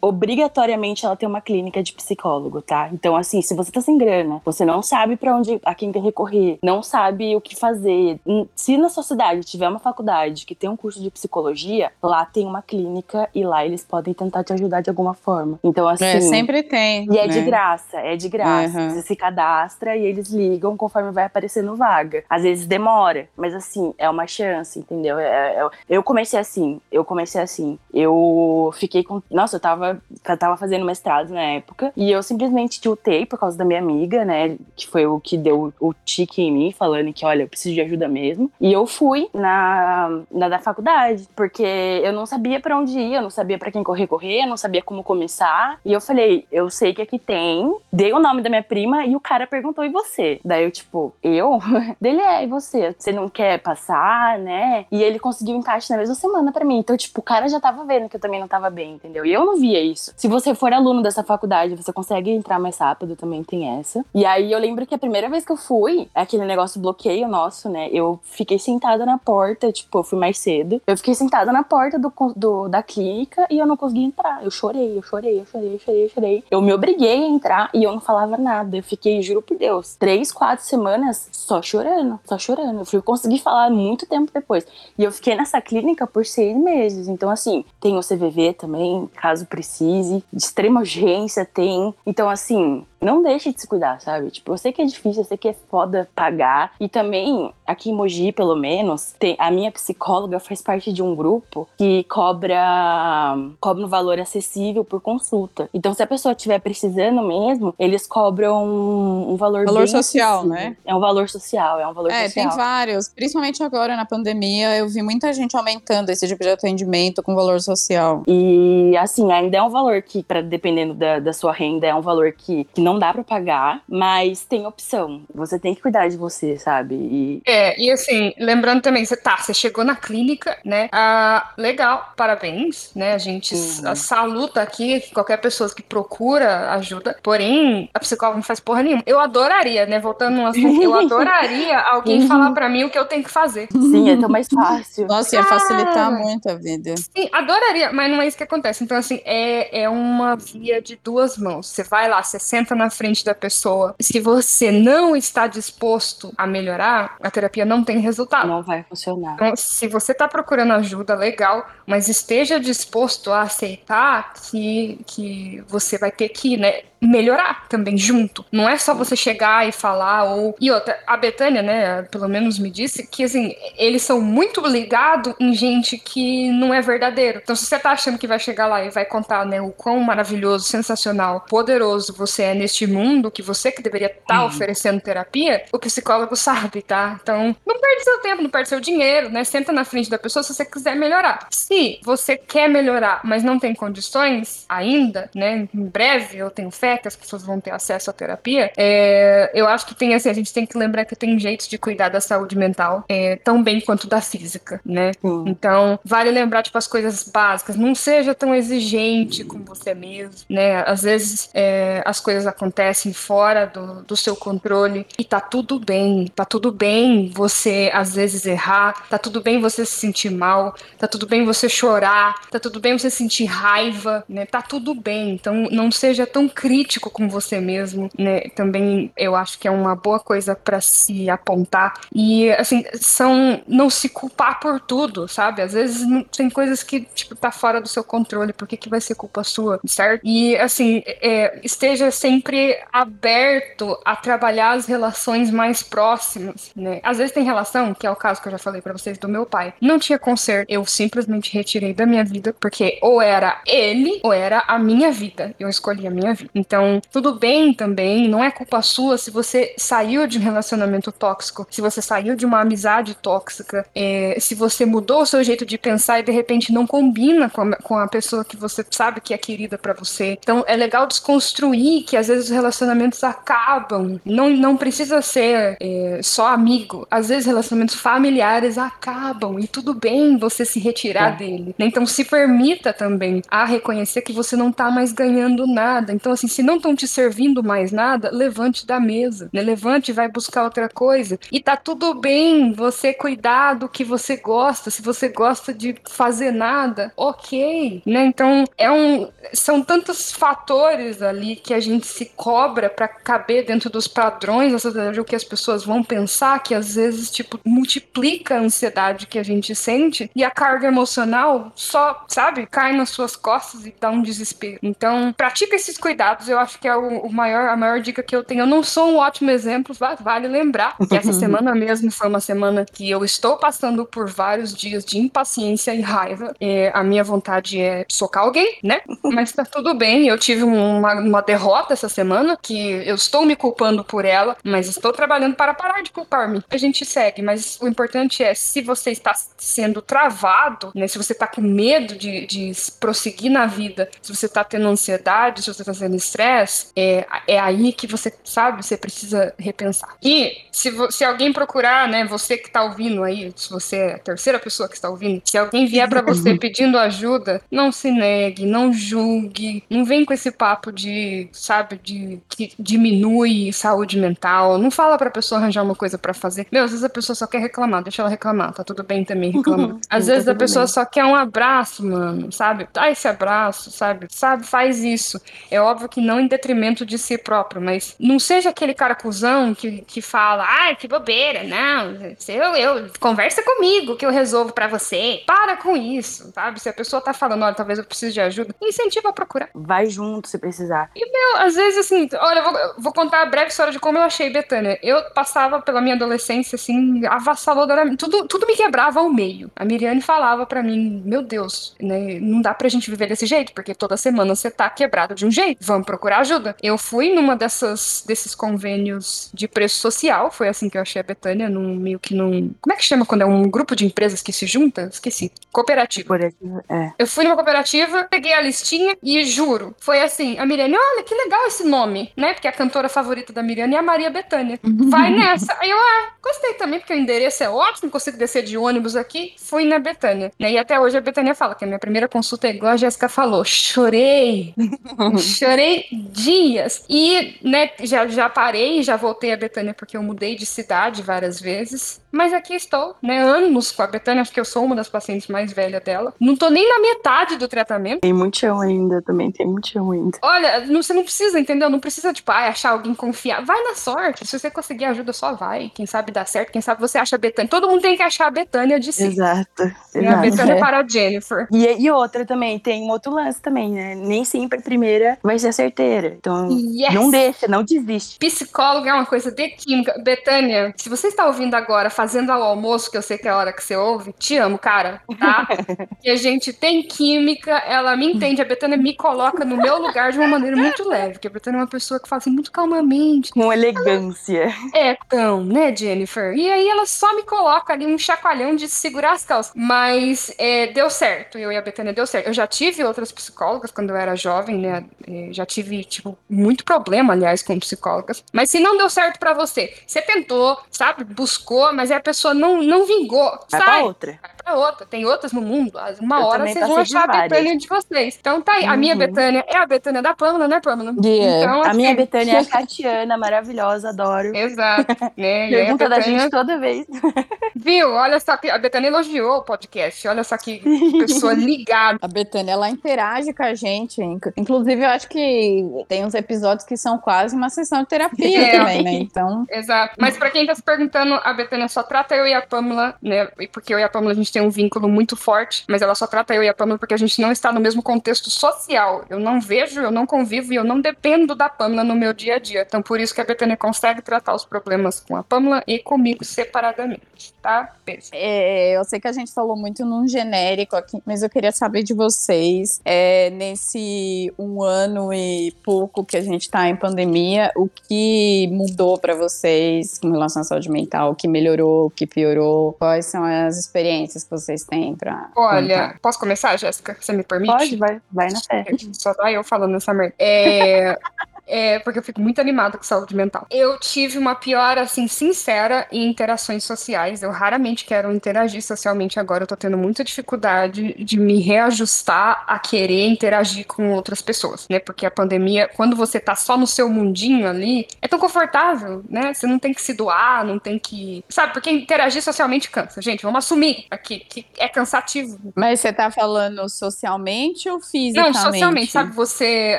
[0.00, 2.88] obrigatoriamente ela tem uma clínica de psicólogo, tá?
[2.92, 6.58] Então, assim, se você tá sem grana, você não sabe pra onde, a quem recorrer,
[6.62, 8.18] não sabe o que fazer.
[8.26, 12.24] hum, Se na sua cidade tiver uma faculdade que tem um curso de psicologia, lá
[12.24, 15.58] tem uma clínica e lá eles podem tentar te ajudar de alguma forma.
[15.62, 16.04] Então, assim.
[16.04, 17.06] É, sempre tem.
[17.12, 17.32] E é né?
[17.32, 18.80] de graça, é de graça.
[18.80, 18.90] Uhum.
[18.90, 22.24] Você se cadastra e eles ligam conforme vai aparecendo vaga.
[22.28, 25.18] Às vezes demora, mas assim, é uma chance, entendeu?
[25.18, 27.78] É- é- eu comecei assim, eu comecei assim.
[27.92, 29.21] Eu fiquei com.
[29.30, 33.56] Nossa, eu tava, eu tava fazendo mestrado na época e eu simplesmente tiltei por causa
[33.56, 34.56] da minha amiga, né?
[34.76, 37.80] Que foi o que deu o tique em mim, falando que, olha, eu preciso de
[37.80, 38.50] ajuda mesmo.
[38.60, 43.22] E eu fui na, na da faculdade, porque eu não sabia pra onde ir, eu
[43.22, 45.78] não sabia pra quem correr, correr, eu não sabia como começar.
[45.84, 47.74] E eu falei, eu sei que aqui tem.
[47.92, 50.40] Dei o nome da minha prima e o cara perguntou, e você?
[50.44, 51.58] Daí eu, tipo, eu?
[52.00, 52.94] Dele é, e você?
[52.98, 54.86] Você não quer passar, né?
[54.90, 56.78] E ele conseguiu encaixe na mesma semana pra mim.
[56.78, 59.11] Então, tipo, o cara já tava vendo que eu também não tava bem, entendeu?
[59.24, 60.12] E eu não via isso.
[60.16, 64.04] Se você for aluno dessa faculdade, você consegue entrar mais rápido, também tem essa.
[64.14, 67.68] E aí eu lembro que a primeira vez que eu fui, aquele negócio bloqueio nosso,
[67.68, 67.88] né?
[67.92, 70.80] Eu fiquei sentada na porta, tipo, eu fui mais cedo.
[70.86, 74.42] Eu fiquei sentada na porta do, do- da clínica e eu não consegui entrar.
[74.44, 76.44] Eu chorei, eu chorei, eu chorei, eu chorei, eu chorei.
[76.50, 78.76] Eu me obriguei a entrar e eu não falava nada.
[78.76, 82.80] Eu fiquei, juro por Deus, três, quatro semanas só chorando, só chorando.
[82.80, 84.66] Eu fui conseguir falar muito tempo depois.
[84.98, 87.08] E eu fiquei nessa clínica por seis meses.
[87.08, 90.24] Então, assim, tem o CVV também, caso precise.
[90.32, 91.94] De extrema urgência tem.
[92.06, 94.30] Então, assim, não deixe de se cuidar, sabe?
[94.30, 96.72] Tipo, eu sei que é difícil, eu sei que é foda pagar.
[96.80, 101.14] E também, aqui em Mogi, pelo menos, tem, a minha psicóloga faz parte de um
[101.14, 105.68] grupo que cobra, cobra um valor acessível por consulta.
[105.74, 110.54] Então, se a pessoa estiver precisando mesmo, eles cobram um, um valor Valor social, acessível.
[110.56, 110.76] né?
[110.84, 112.48] É um valor social, é um valor É, social.
[112.48, 113.08] tem vários.
[113.08, 117.60] Principalmente agora na pandemia, eu vi muita gente aumentando esse tipo de atendimento com valor
[117.60, 118.22] social.
[118.26, 122.00] E assim, ainda é um valor que, pra, dependendo da, da sua renda, é um
[122.00, 125.22] valor que, que não dá pra pagar, mas tem opção.
[125.34, 126.94] Você tem que cuidar de você, sabe?
[126.94, 130.88] E É, e assim, lembrando também, você tá, você chegou na clínica, né?
[130.92, 133.14] Ah, legal, parabéns, né?
[133.14, 133.94] A gente Uhum.
[133.94, 139.02] saluta aqui qualquer pessoa que procura ajuda, porém, a psicóloga não faz porra nenhuma.
[139.06, 139.98] Eu adoraria, né?
[140.00, 143.68] Voltando no assunto, eu adoraria alguém falar pra mim o que eu tenho que fazer.
[143.90, 145.06] sim, é tão mais fácil.
[145.06, 146.94] Nossa, ia facilitar muito a vida.
[146.96, 148.84] Sim, adoraria, mas não é isso que acontece.
[148.84, 151.66] Então, assim, é, é uma via de duas mãos.
[151.68, 153.94] Você vai lá, você senta na frente da pessoa.
[154.00, 158.48] Se você não está disposto a melhorar, a terapia não tem resultado.
[158.48, 159.34] Não vai funcionar.
[159.34, 165.98] Então, se você está procurando ajuda, legal, mas esteja disposto a aceitar que, que você
[165.98, 168.44] vai ter que, né, melhorar também junto.
[168.52, 172.58] Não é só você chegar e falar ou e outra, a Betânia, né, pelo menos
[172.58, 177.40] me disse que assim, eles são muito ligados em gente que não é verdadeiro.
[177.42, 180.00] Então, se você tá achando que vai chegar lá e vai contar, né, o quão
[180.00, 185.78] maravilhoso, sensacional, poderoso você é neste mundo, que você que deveria estar oferecendo terapia, o
[185.78, 187.18] psicólogo sabe, tá?
[187.22, 189.44] Então, não perde seu tempo, não perde seu dinheiro, né?
[189.44, 191.46] Senta na frente da pessoa se você quiser melhorar.
[191.50, 195.68] Se você quer melhorar, mas não tem condições ainda, né?
[195.74, 198.72] Em breve, eu tenho fé que as pessoas vão ter acesso à terapia.
[198.76, 201.78] é, eu acho que tem assim, a gente tem que lembrar que tem jeitos de
[201.78, 205.12] cuidar da saúde mental é, tão bem quanto da física, né?
[205.46, 207.76] Então, vale lembrar, tipo, as coisas básicas.
[207.76, 210.82] Não seja tão exigente com você mesmo, né?
[210.86, 216.30] Às vezes é, as coisas acontecem fora do, do seu controle e tá tudo bem.
[216.34, 219.08] Tá tudo bem você, às vezes, errar.
[219.08, 220.74] Tá tudo bem você se sentir mal.
[220.98, 222.34] Tá tudo bem você chorar.
[222.50, 224.46] Tá tudo bem você sentir raiva, né?
[224.46, 225.30] Tá tudo bem.
[225.30, 228.40] Então, não seja tão crítico crítico com você mesmo, né?
[228.54, 231.94] Também eu acho que é uma boa coisa para se apontar.
[232.14, 235.62] E, assim, são não se culpar por tudo, sabe?
[235.62, 239.00] Às vezes tem coisas que, tipo, tá fora do seu controle, por que, que vai
[239.00, 240.22] ser culpa sua, certo?
[240.24, 247.00] E, assim, é, esteja sempre aberto a trabalhar as relações mais próximas, né?
[247.02, 249.28] Às vezes tem relação, que é o caso que eu já falei para vocês do
[249.28, 254.20] meu pai, não tinha conserto, eu simplesmente retirei da minha vida, porque ou era ele,
[254.22, 255.54] ou era a minha vida.
[255.58, 256.50] Eu escolhi a minha vida.
[256.54, 256.71] Então,
[257.10, 261.80] tudo bem também, não é culpa sua se você saiu de um relacionamento tóxico, se
[261.80, 266.20] você saiu de uma amizade tóxica, é, se você mudou o seu jeito de pensar
[266.20, 269.38] e de repente não combina com a, com a pessoa que você sabe que é
[269.38, 270.38] querida para você.
[270.40, 274.20] Então, é legal desconstruir que às vezes os relacionamentos acabam.
[274.24, 277.06] Não, não precisa ser é, só amigo.
[277.10, 281.36] Às vezes relacionamentos familiares acabam e tudo bem você se retirar é.
[281.36, 281.74] dele.
[281.78, 281.86] Né?
[281.86, 286.12] Então, se permita também a reconhecer que você não tá mais ganhando nada.
[286.12, 289.60] Então, assim, se não estão te servindo mais nada, levante da mesa, né?
[289.62, 291.38] Levante e vai buscar outra coisa.
[291.50, 294.90] E tá tudo bem você cuidar do que você gosta.
[294.90, 298.24] Se você gosta de fazer nada, ok, né?
[298.24, 303.90] Então, é um, são tantos fatores ali que a gente se cobra para caber dentro
[303.90, 304.82] dos padrões
[305.14, 309.42] do que as pessoas vão pensar, que às vezes, tipo, multiplica a ansiedade que a
[309.42, 314.22] gente sente e a carga emocional só, sabe, cai nas suas costas e dá um
[314.22, 314.78] desespero.
[314.82, 318.34] Então, pratica esses cuidados, eu acho que é o, o maior, a maior dica que
[318.34, 318.60] eu tenho.
[318.60, 322.84] Eu não sou um ótimo exemplo, vale lembrar que essa semana mesmo foi uma semana
[322.84, 326.54] que eu estou passando por vários dias de impaciência e raiva.
[326.60, 329.00] E a minha vontade é socar alguém, né?
[329.24, 330.28] Mas tá tudo bem.
[330.28, 334.88] Eu tive uma, uma derrota essa semana que eu estou me culpando por ela, mas
[334.88, 336.62] estou trabalhando para parar de culpar-me.
[336.70, 341.06] A gente segue, mas o importante é se você está sendo travado, né?
[341.08, 345.62] Se você está com medo de, de prosseguir na vida, se você está tendo ansiedade,
[345.62, 350.16] se você está tendo estresse, é, é aí que você, sabe, você precisa repensar.
[350.22, 354.18] E se, se alguém procurar, né, você que está ouvindo aí, se você é a
[354.18, 358.64] terceira pessoa que está ouvindo, se alguém vier para você pedindo ajuda, não se negue,
[358.64, 364.90] não julgue, não vem com esse papo de, sabe, de que diminui saúde mental, não
[364.90, 366.66] fala pra pessoa arranjar uma coisa para fazer.
[366.72, 369.50] Meu, às vezes a pessoa só quer reclamar, deixa ela reclamar, tá tudo bem também
[369.50, 369.96] reclamar.
[370.08, 370.92] Às vezes tá a pessoa bem.
[370.92, 372.88] só quer um abraço, mano, sabe?
[372.92, 374.26] Dá esse abraço, sabe?
[374.30, 375.40] Sabe, faz isso.
[375.70, 379.74] É óbvio que não em detrimento de si próprio, mas não seja aquele cara cuzão
[379.74, 382.16] que, que fala, ai, que bobeira, não,
[382.48, 385.42] eu, eu, conversa comigo que eu resolvo para você.
[385.46, 386.80] Para com isso, sabe?
[386.80, 389.68] Se a pessoa tá falando, olha, talvez eu precise de ajuda, incentiva a procurar.
[389.74, 391.10] Vai junto se precisar.
[391.14, 394.18] E, meu, às vezes, assim, olha, eu vou, vou contar a breve história de como
[394.18, 394.98] eu achei Betânia.
[395.02, 398.16] Eu passava pela minha adolescência, assim, avassaladoramente.
[398.16, 399.70] Tudo, tudo me quebrava ao meio.
[399.74, 403.72] A Miriane falava para mim, meu Deus, né, não dá pra gente viver desse jeito,
[403.72, 405.78] porque toda semana você tá quebrado de um jeito.
[405.80, 406.76] Vamos procurar ajuda.
[406.82, 411.22] Eu fui numa dessas, desses convênios de preço social, foi assim que eu achei a
[411.22, 412.70] Betânia, num meio que num.
[412.82, 415.08] Como é que chama quando é um grupo de empresas que se junta?
[415.10, 415.50] Esqueci.
[415.72, 416.28] Cooperativa.
[416.28, 417.12] Cooperativa, é.
[417.18, 421.34] Eu fui numa cooperativa, peguei a listinha e juro, foi assim, a Miriane, olha que
[421.34, 422.52] legal esse nome, né?
[422.52, 424.78] Porque a cantora favorita da Miriane é a Maria Bethânia.
[424.82, 425.74] Vai nessa.
[425.80, 429.54] Aí eu, ah, gostei também, porque o endereço é ótimo, consigo descer de ônibus aqui.
[429.56, 430.52] Fui na Betânia.
[430.60, 430.72] Né?
[430.72, 433.30] E até hoje a Betânia fala que a minha primeira consulta é igual a Jéssica
[433.30, 433.64] falou.
[433.64, 434.74] Chorei.
[435.38, 437.04] Chorei dias.
[437.08, 441.60] E, né, já, já parei, já voltei a Betânia porque eu mudei de cidade várias
[441.60, 442.20] vezes.
[442.32, 443.42] Mas aqui estou, né?
[443.42, 446.32] Anos com a Betânia, acho que eu sou uma das pacientes mais velhas dela.
[446.40, 448.20] Não tô nem na metade do tratamento.
[448.20, 450.38] Tem muito chão ainda também, tem muito chão ainda.
[450.40, 451.90] Olha, não, você não precisa, entendeu?
[451.90, 453.62] Não precisa, tipo, ah, achar alguém confiar.
[453.62, 454.46] Vai na sorte.
[454.46, 455.90] Se você conseguir ajuda, só vai.
[455.94, 457.68] Quem sabe dá certo, quem sabe você acha a Betânia.
[457.68, 459.24] Todo mundo tem que achar a Betânia de si.
[459.24, 459.92] Exato.
[460.14, 460.78] E a Betânia é.
[460.78, 461.68] para a Jennifer.
[461.70, 464.14] E, e outra também, tem um outro lance também, né?
[464.14, 466.36] Nem sempre a primeira vai ser certeira.
[466.38, 467.14] Então, yes.
[467.14, 468.38] não deixa, não desiste.
[468.38, 470.18] Psicólogo é uma coisa de química.
[470.22, 473.56] Betânia, se você está ouvindo agora, fazendo ao almoço, que eu sei que é a
[473.56, 475.68] hora que você ouve, te amo, cara, tá?
[476.24, 480.32] e a gente tem química, ela me entende, a Betânia me coloca no meu lugar
[480.32, 482.72] de uma maneira muito leve, porque a Betânia é uma pessoa que fala assim muito
[482.72, 483.50] calmamente.
[483.50, 484.74] Com elegância.
[484.94, 485.10] Ela...
[485.10, 486.54] É, então, né, Jennifer?
[486.54, 489.72] E aí ela só me coloca ali um chacoalhão de segurar as calças.
[489.74, 492.46] Mas é, deu certo, eu e a Betânia deu certo.
[492.46, 495.04] Eu já tive outras psicólogas quando eu era jovem, né?
[495.26, 498.44] É, já tive, tipo, muito problema, aliás, com psicólogas.
[498.52, 501.24] Mas se não deu certo para você, você tentou, sabe?
[501.24, 503.50] Buscou, mas a pessoa não, não vingou.
[503.70, 503.82] Vai sai.
[503.82, 504.38] pra outra.
[504.40, 505.06] Vai pra outra.
[505.06, 505.98] Tem outras no mundo.
[506.20, 507.50] Uma Eu hora vocês vão passei de achar a várias.
[507.50, 508.36] Betânia de vocês.
[508.40, 508.84] Então tá aí.
[508.86, 509.18] A minha Uhum.
[509.18, 511.12] Betânia é a Betânia da Pâmela, né, Pâmela?
[511.24, 511.58] Yeah.
[511.64, 514.54] Então, A assim, minha Betânia é a Catiana, maravilhosa, adoro.
[514.56, 515.06] Exato.
[515.36, 515.66] Né?
[515.66, 517.06] A Pergunta da Betânia- gente toda vez.
[517.74, 518.10] Viu?
[518.12, 520.26] Olha só que a Betânia elogiou o podcast.
[520.28, 520.80] Olha só que
[521.18, 522.18] pessoa ligada.
[522.22, 524.22] A Betânia, ela interage com a gente.
[524.22, 528.58] inc- Inclusive, eu acho que tem uns episódios que são quase uma sessão de terapia
[528.66, 528.78] É.
[528.78, 529.12] também, né?
[529.14, 530.14] Então, Exato.
[530.18, 533.48] Mas pra quem tá se perguntando, a Betânia só trata eu e a Pamela, né?
[533.58, 536.14] E Porque eu e a Pamela a gente tem um vínculo muito forte, mas ela
[536.14, 539.24] só trata eu e a Pamela porque a gente não está no mesmo contexto social.
[539.28, 542.56] Eu não vejo, eu não convivo e eu não dependo da Pamela no meu dia
[542.56, 542.84] a dia.
[542.86, 546.44] Então por isso que a Betânia consegue tratar os problemas com a Pamela e comigo
[546.44, 547.94] separadamente, tá?
[548.04, 548.28] Beijo.
[548.32, 552.02] é, eu sei que a gente falou muito num genérico aqui, mas eu queria saber
[552.02, 557.88] de vocês, é, nesse um ano e pouco que a gente tá em pandemia, o
[557.88, 561.32] que mudou pra vocês com relação à saúde mental?
[561.32, 562.92] O que melhorou, o que piorou?
[562.94, 566.18] Quais são as experiências que vocês têm pra Olha, contar?
[566.20, 567.16] posso começar, Jéssica?
[567.20, 567.72] Você me permite?
[567.72, 568.84] Pode, vai, vai na fé.
[569.12, 570.34] Só tá eu falando essa merda.
[570.38, 571.18] É.
[571.66, 573.66] É, porque eu fico muito animada com saúde mental.
[573.70, 577.42] Eu tive uma piora, assim, sincera em interações sociais.
[577.42, 579.62] Eu raramente quero interagir socialmente agora.
[579.62, 584.98] Eu tô tendo muita dificuldade de me reajustar a querer interagir com outras pessoas, né?
[584.98, 589.54] Porque a pandemia, quando você tá só no seu mundinho ali, é tão confortável, né?
[589.54, 591.44] Você não tem que se doar, não tem que.
[591.48, 591.72] Sabe?
[591.72, 593.22] Porque interagir socialmente cansa.
[593.22, 595.58] Gente, vamos assumir aqui que é cansativo.
[595.74, 598.54] Mas você tá falando socialmente ou fisicamente?
[598.54, 599.34] Não, socialmente, sabe?
[599.34, 599.98] Você,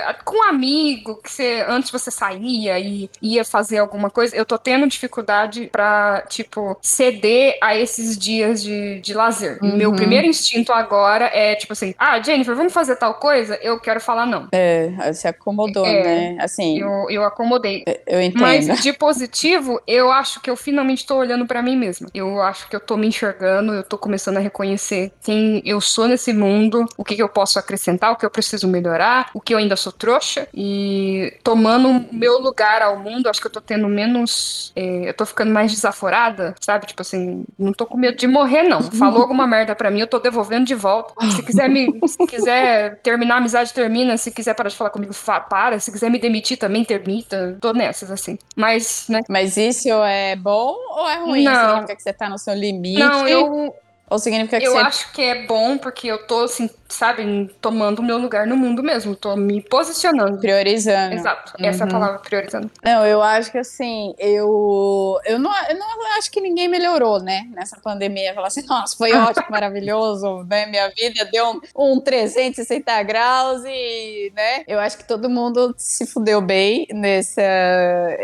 [0.25, 4.57] com um amigo, que você, antes você saía e ia fazer alguma coisa, eu tô
[4.57, 9.59] tendo dificuldade pra, tipo, ceder a esses dias de, de lazer.
[9.61, 9.77] Uhum.
[9.77, 13.55] Meu primeiro instinto agora é, tipo assim, ah, Jennifer, vamos fazer tal coisa?
[13.61, 14.47] Eu quero falar não.
[14.51, 16.37] É, se acomodou, É, né?
[16.39, 17.83] Assim, eu, Eu, eu acomodei.
[18.07, 18.39] entendo.
[18.39, 22.09] Mas de positivo, eu acho que eu finalmente tô olhando pra mim mesma.
[22.13, 26.07] Eu acho que eu tô me enxergando, eu tô começando a reconhecer quem eu sou
[26.07, 29.53] nesse mundo, o que, que eu posso acrescentar, o que eu preciso melhorar, o que
[29.53, 33.59] eu ainda sou trouxa e tomando o meu lugar ao mundo, acho que eu tô
[33.59, 36.85] tendo menos, é, eu tô ficando mais desaforada, sabe?
[36.85, 38.81] Tipo assim, não tô com medo de morrer não.
[38.81, 41.13] Falou alguma merda pra mim, eu tô devolvendo de volta.
[41.31, 45.13] Se quiser me, se quiser terminar a amizade termina, se quiser parar de falar comigo,
[45.49, 47.57] para, se quiser me demitir também, termita.
[47.59, 48.37] Tô nessas assim.
[48.55, 49.21] Mas, né?
[49.27, 51.43] Mas isso é bom ou é ruim?
[51.43, 51.69] Não.
[51.69, 52.99] Significa que você tá no seu limite?
[52.99, 53.75] Não, eu,
[54.13, 57.97] Ou significa que eu você acho que é bom porque eu tô, assim, sabe, tomando
[57.97, 59.15] o meu lugar no mundo mesmo.
[59.15, 60.37] Tô me posicionando.
[60.37, 61.15] priorizando?
[61.15, 61.91] Exato, essa é a Uhum.
[61.91, 62.69] palavra, priorizando.
[62.83, 67.41] Não, eu acho que assim, eu, eu, não, eu não acho que ninguém melhorou, né?
[67.55, 68.35] Nessa pandemia.
[68.35, 70.67] Falar assim, nossa, foi ótimo, maravilhoso, né?
[70.67, 74.63] Minha vida deu um, um 360 graus e, né?
[74.67, 77.41] Eu acho que todo mundo se fudeu bem nessa,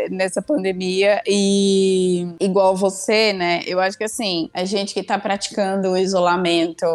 [0.08, 3.62] nessa pandemia e igual você, né?
[3.66, 6.86] Eu acho que assim, a gente que tá praticando o isolamento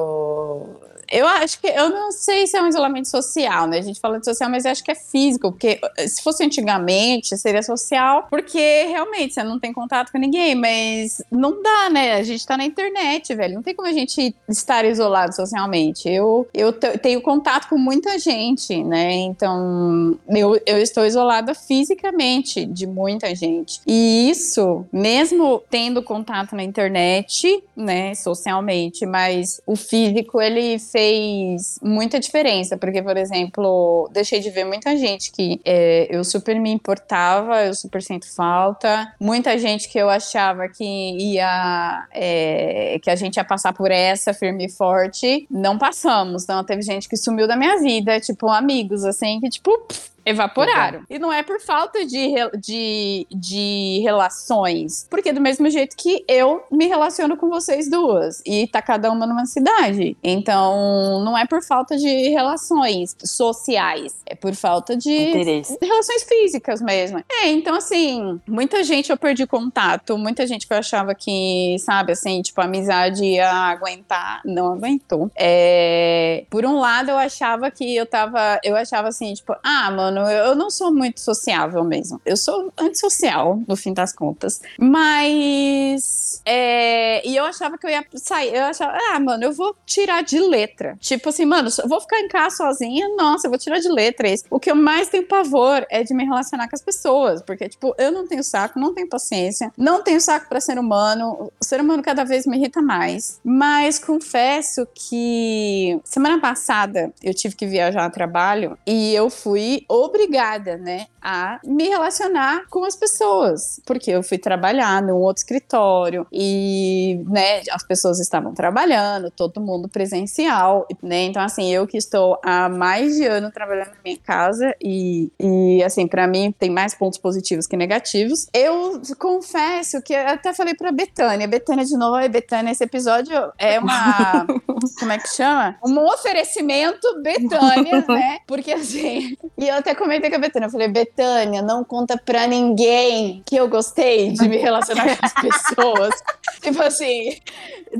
[1.12, 3.78] eu acho que eu não sei se é um isolamento social, né?
[3.80, 6.44] A gente fala de social, mas eu acho que é físico, porque eh, se fosse
[6.44, 12.14] antigamente, seria social, porque realmente você não tem contato com ninguém, mas não dá, né?
[12.14, 13.56] A gente tá na internet, velho.
[13.56, 16.08] Não tem como a gente estar isolado socialmente.
[16.10, 19.12] Eu, eu te- tenho contato com muita gente, né?
[19.14, 23.80] Então, eu, eu estou isolada fisicamente de muita gente.
[23.86, 32.22] E isso, mesmo tendo contato na internet, né, socialmente, mas o físico, ele fez muita
[32.22, 37.66] diferença, porque, por exemplo, deixei de ver muita gente que é, eu super me importava,
[37.66, 43.36] eu super sinto falta, muita gente que eu achava que ia, é, que a gente
[43.36, 47.58] ia passar por essa firme e forte, não passamos, então teve gente que sumiu da
[47.58, 51.04] minha vida, tipo, amigos, assim, que tipo, pff, evaporaram.
[51.10, 56.64] E não é por falta de, de, de relações, porque do mesmo jeito que eu
[56.72, 60.18] me relaciono com vocês duas, e tá cada uma numa cidade.
[60.24, 65.78] Então, não é por falta de relações sociais, é por falta de Interesse.
[65.82, 67.24] relações físicas mesmo.
[67.30, 72.14] É, então assim, muita gente eu perdi contato, muita gente que eu achava que, sabe,
[72.14, 75.30] assim, tipo, a amizade ia aguentar, não aguentou.
[75.36, 80.15] É, por um lado, eu achava que eu tava, eu achava assim, tipo, ah, mano,
[80.22, 82.20] eu, não sou muito sociável mesmo.
[82.26, 84.62] Eu sou antissocial, no fim das contas.
[84.78, 89.76] Mas, é, e eu achava que eu ia sair, eu achava, ah, mano, eu vou
[89.86, 90.98] tirar de letra.
[91.00, 94.26] Tipo assim, mano, eu vou ficar em casa sozinha, nossa, eu vou tirar de letra.
[94.50, 97.94] O que eu mais tenho pavor é de me relacionar com as pessoas, porque, tipo,
[97.98, 101.52] eu não tenho saco, não tenho paciência, não tenho saco pra ser humano.
[101.60, 103.40] O ser humano cada vez me irrita mais.
[103.44, 110.78] Mas confesso que semana passada eu tive que viajar a trabalho e eu fui obrigada,
[110.78, 117.24] né, a me relacionar com as pessoas, porque eu fui trabalhar num outro escritório e,
[117.28, 121.24] né, as pessoas estavam trabalhando, todo mundo presencial, né?
[121.24, 125.84] Então, assim, eu que estou há mais de ano trabalhando na minha casa e, e
[125.84, 128.48] assim, para mim tem mais pontos positivos que negativos.
[128.54, 133.80] Eu confesso que eu até falei pra Betânia, Betânia de novo, Betânia, esse episódio é
[133.80, 134.46] uma,
[135.00, 135.78] como é que chama?
[135.84, 138.40] Um oferecimento Betânia, né?
[138.46, 142.48] Porque assim, e eu até comentei com a Betânia, eu falei, Betânia, não conta pra
[142.48, 146.14] ninguém que eu gostei de me relacionar com as pessoas.
[146.62, 147.38] tipo assim,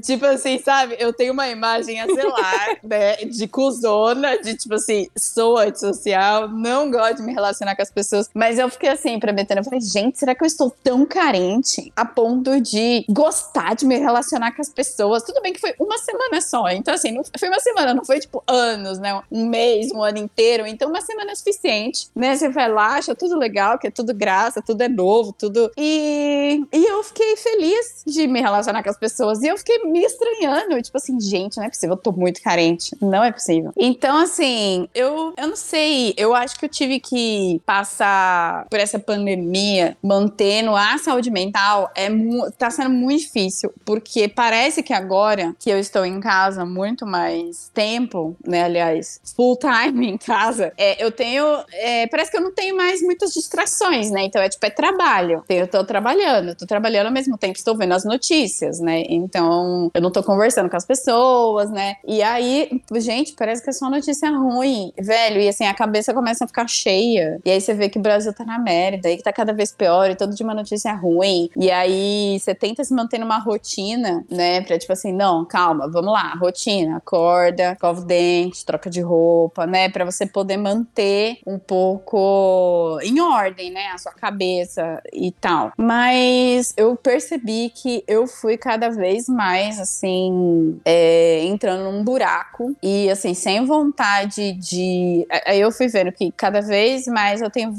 [0.02, 0.96] tipo assim, sabe?
[1.00, 3.16] Eu tenho uma imagem a zelar, né?
[3.18, 8.30] De cuzona, de tipo assim, sou antissocial, não gosto de me relacionar com as pessoas.
[8.34, 11.92] Mas eu fiquei assim pra Betânia, eu falei, gente, será que eu estou tão carente
[11.96, 15.24] a ponto de gostar de me relacionar com as pessoas?
[15.24, 18.20] Tudo bem que foi uma semana só, então assim, não, foi uma semana, não foi
[18.20, 19.22] tipo anos, né?
[19.32, 20.66] Um mês, um ano inteiro.
[20.66, 21.85] Então uma semana é suficiente,
[22.16, 22.36] né?
[22.36, 25.72] Você vai lá, acha tudo legal, que é tudo graça, tudo é novo, tudo.
[25.78, 29.42] E, e eu fiquei feliz de me relacionar com as pessoas.
[29.42, 30.82] E eu fiquei me estranhando.
[30.82, 32.96] Tipo assim, gente, não é possível, eu tô muito carente.
[33.02, 33.72] Não é possível.
[33.78, 36.14] Então, assim, eu, eu não sei.
[36.18, 41.92] Eu acho que eu tive que passar por essa pandemia mantendo a saúde mental.
[41.96, 42.10] É,
[42.58, 47.70] tá sendo muito difícil, porque parece que agora que eu estou em casa muito mais
[47.74, 48.64] tempo, né?
[48.64, 51.46] Aliás, full time em casa, é, eu tenho.
[51.78, 54.24] É, parece que eu não tenho mais muitas distrações, né?
[54.24, 55.44] Então é tipo, é trabalho.
[55.50, 59.04] Eu tô trabalhando, tô trabalhando ao mesmo tempo, estou vendo as notícias, né?
[59.10, 61.96] Então eu não tô conversando com as pessoas, né?
[62.06, 65.42] E aí, gente, parece que é só notícia ruim, velho.
[65.42, 67.40] E assim, a cabeça começa a ficar cheia.
[67.46, 69.72] E aí você vê que o Brasil tá na merda, e que tá cada vez
[69.72, 71.50] pior, e todo dia uma notícia ruim.
[71.58, 74.62] E aí você tenta se manter numa rotina, né?
[74.62, 79.66] Pra tipo assim, não, calma, vamos lá, rotina, acorda, escova o dente, troca de roupa,
[79.66, 79.90] né?
[79.90, 83.88] Pra você poder manter um pouco em ordem, né?
[83.88, 85.72] A sua cabeça e tal.
[85.78, 93.10] Mas eu percebi que eu fui cada vez mais, assim, é, entrando num buraco e,
[93.10, 95.28] assim, sem vontade de.
[95.46, 97.74] Aí eu fui vendo que cada vez mais eu tenho.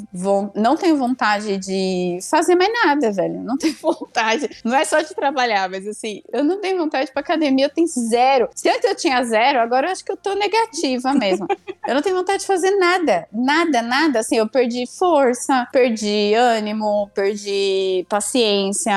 [0.55, 3.41] Não tenho vontade de fazer mais nada, velho.
[3.43, 4.49] Não tenho vontade.
[4.65, 7.87] Não é só de trabalhar, mas, assim, eu não tenho vontade pra academia, eu tenho
[7.87, 8.49] zero.
[8.55, 11.47] Se antes eu tinha zero, agora eu acho que eu tô negativa mesmo.
[11.87, 13.27] eu não tenho vontade de fazer nada.
[13.33, 14.21] Nada, nada.
[14.21, 18.93] Assim, eu perdi força, perdi ânimo, perdi paciência,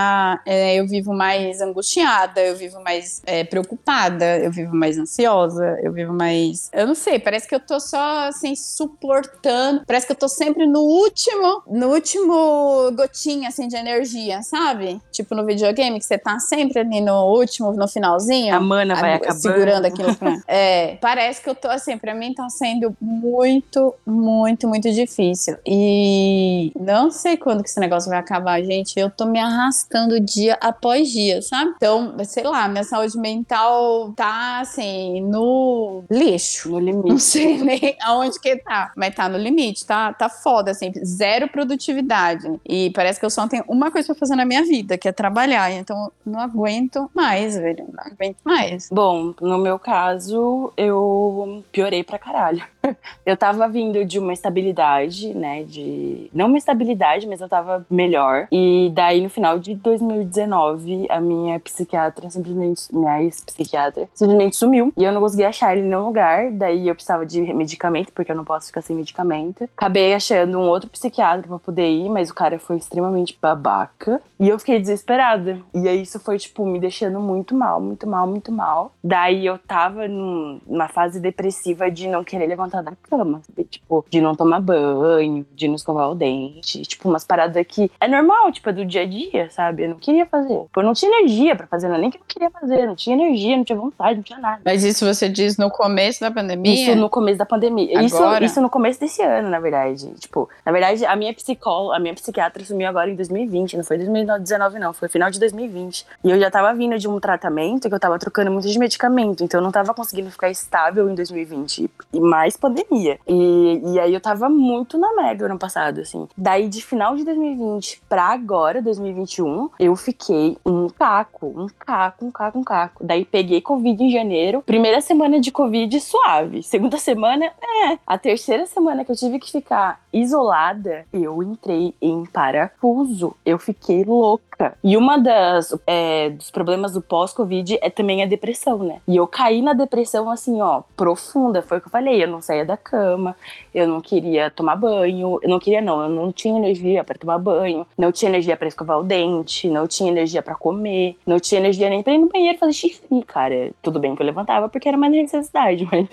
[0.45, 5.91] é, eu vivo mais angustiada, eu vivo mais é, preocupada, eu vivo mais ansiosa, eu
[5.91, 6.69] vivo mais.
[6.73, 9.83] Eu não sei, parece que eu tô só assim, suportando.
[9.85, 15.01] Parece que eu tô sempre no último, no último gotinha assim de energia, sabe?
[15.11, 18.55] Tipo no videogame, que você tá sempre ali no último, no finalzinho.
[18.55, 19.41] A mana vai acabando.
[19.41, 20.37] Segurando aquilo pra...
[20.47, 25.57] É, parece que eu tô assim, pra mim tá sendo muito, muito, muito difícil.
[25.65, 28.99] E não sei quando que esse negócio vai acabar, gente.
[28.99, 31.73] Eu tô me arrastando dia após dia, sabe?
[31.75, 36.69] Então, sei lá, minha saúde mental tá assim, no lixo.
[36.69, 37.09] No limite.
[37.09, 41.47] Não sei nem aonde que tá, mas tá no limite, tá, tá foda, assim, zero
[41.47, 42.59] produtividade.
[42.67, 45.11] E parece que eu só tenho uma coisa pra fazer na minha vida, que é
[45.11, 45.71] trabalhar.
[45.71, 47.85] Então, não aguento mais, velho.
[47.91, 48.89] Não aguento mais.
[48.91, 52.63] Bom, no meu caso, eu piorei pra caralho.
[53.25, 55.63] eu tava vindo de uma estabilidade, né?
[55.63, 56.29] De.
[56.33, 58.47] Não uma estabilidade, mas eu tava melhor.
[58.51, 62.83] E daí, no final de 2019, a minha psiquiatra simplesmente.
[62.91, 64.91] Minha ex-psiquiatra simplesmente sumiu.
[64.97, 66.51] E eu não conseguia achar ele em nenhum lugar.
[66.51, 69.63] Daí eu precisava de medicamento, porque eu não posso ficar sem medicamento.
[69.77, 74.21] Acabei achando um outro psiquiatra pra poder ir, mas o cara foi extremamente babaca.
[74.39, 75.59] E eu fiquei desesperada.
[75.73, 78.93] E aí isso foi, tipo, me deixando muito mal, muito mal, muito mal.
[79.03, 83.65] Daí eu tava numa fase depressiva de não querer levantar da cama, sabe?
[83.65, 86.81] Tipo, de não tomar banho, de não escovar o dente.
[86.83, 89.83] Tipo, umas paradas que é normal, tipo, é do dia a dia, sabe?
[89.83, 90.63] Eu não queria fazer.
[90.63, 92.87] Tipo, eu não tinha energia pra fazer, não é nem que eu queria fazer.
[92.87, 94.61] Não tinha energia, não tinha vontade, não tinha nada.
[94.63, 96.73] Mas isso você diz no começo da pandemia?
[96.73, 98.01] Isso no começo da pandemia.
[98.01, 98.45] Isso, Agora?
[98.45, 100.09] isso no começo desse ano, na verdade.
[100.19, 103.97] Tipo, na verdade, a minha psicóloga, a minha psiquiatra sumiu agora em 2020, não foi
[103.97, 104.93] 2019, não.
[104.93, 106.05] Foi final de 2020.
[106.23, 109.43] E eu já tava vindo de um tratamento que eu tava trocando muito de medicamento.
[109.43, 111.89] Então eu não tava conseguindo ficar estável em 2020.
[112.13, 113.19] E mais pandemia.
[113.27, 116.27] E, e aí eu tava muito na merda ano passado, assim.
[116.37, 122.31] Daí de final de 2020 pra agora, 2021, eu fiquei um caco, um caco, um
[122.31, 123.03] caco, um caco.
[123.03, 124.61] Daí peguei Covid em janeiro.
[124.61, 126.63] Primeira semana de Covid, suave.
[126.63, 127.97] Segunda semana, é.
[128.05, 133.35] A terceira semana que eu tive que ficar isolada, eu entrei em parafuso.
[133.45, 134.77] Eu fiquei louca.
[134.83, 138.99] E uma das é, dos problemas do pós-Covid é também a depressão, né?
[139.07, 141.61] E eu caí na depressão assim, ó, profunda.
[141.61, 142.21] Foi o que eu falei.
[142.21, 143.35] Eu não saía da cama,
[143.73, 144.18] eu não queria
[144.55, 145.39] tomar banho.
[145.41, 146.01] Eu não queria, não.
[146.01, 149.87] Eu não tinha energia para tomar banho, não tinha energia para escovar o dente, não
[149.87, 153.71] tinha energia para comer, não tinha energia nem pra ir no banheiro fazer xixi, cara.
[153.81, 156.07] Tudo bem que eu levantava porque era uma necessidade, mas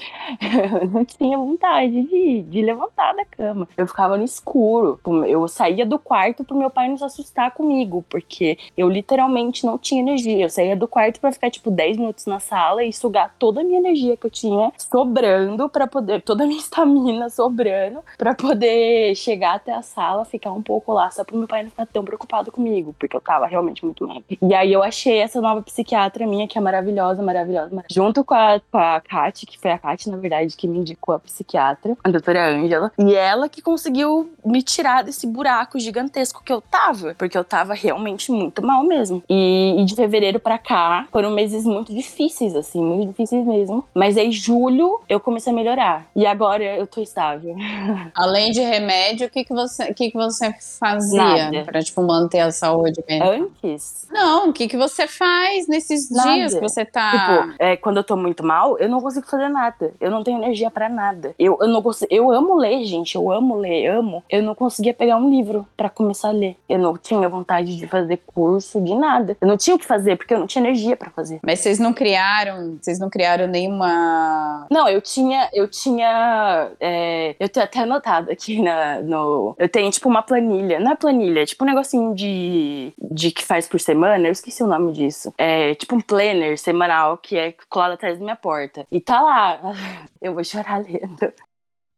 [0.83, 3.69] eu não tinha vontade de, de levantar da cama.
[3.77, 4.99] Eu ficava no escuro.
[5.27, 9.79] Eu saía do quarto pro meu pai não se assustar comigo, porque eu literalmente não
[9.79, 10.45] tinha energia.
[10.45, 13.65] Eu saía do quarto para ficar, tipo, 10 minutos na sala e sugar toda a
[13.65, 19.15] minha energia que eu tinha sobrando para poder, toda a minha estamina sobrando para poder
[19.15, 22.05] chegar até a sala, ficar um pouco lá, só pro meu pai não ficar tão
[22.05, 24.23] preocupado comigo, porque eu tava realmente muito mal.
[24.41, 27.87] E aí eu achei essa nova psiquiatra minha, que é maravilhosa, maravilhosa, maravilhosa.
[27.91, 31.15] junto com a, com a Kate, que foi a Kate, na verdade, que me indicou
[31.15, 36.53] a psiquiatra, a doutora Ângela, e ela que conseguiu me tirar desse buraco gigantesco que
[36.53, 39.23] eu tava, porque eu tava realmente muito mal mesmo.
[39.29, 43.85] E, e de fevereiro para cá foram meses muito difíceis, assim, muito difíceis mesmo.
[43.95, 46.07] Mas aí, julho, eu comecei a melhorar.
[46.15, 47.57] E agora eu tô estável.
[48.15, 52.51] Além de remédio, o que, que, você, que, que você fazia para tipo, manter a
[52.51, 53.33] saúde mental?
[53.33, 54.07] Antes?
[54.11, 56.35] Não, o que, que você faz nesses nada.
[56.35, 57.11] dias que você tá.
[57.11, 59.93] Tipo, é, quando eu tô muito mal, eu não consigo fazer nada.
[60.01, 61.35] Eu não tenho energia para nada.
[61.39, 62.13] Eu, eu não consigo.
[62.13, 63.15] Eu amo ler, gente.
[63.15, 64.23] Eu amo ler, amo.
[64.31, 66.57] Eu não conseguia pegar um livro para começar a ler.
[66.69, 69.37] Eu não tinha vontade de fazer curso, de nada.
[69.41, 71.41] Eu não tinha o que fazer, porque eu não tinha energia para fazer.
[71.43, 72.79] Mas vocês não criaram.
[72.81, 74.67] Vocês não criaram nenhuma.
[74.71, 75.49] Não, eu tinha.
[75.53, 76.71] Eu tinha.
[76.81, 79.55] É, eu tenho até anotado aqui na, no.
[79.59, 80.81] Eu tenho, tipo, uma planilha.
[80.81, 84.27] Não é planilha, é tipo um negocinho de, de que faz por semana.
[84.27, 85.33] Eu esqueci o nome disso.
[85.37, 88.87] É tipo um planner semanal que é colado atrás da minha porta.
[88.91, 89.61] E tá lá.
[90.21, 91.33] Eu vou chorar lendo.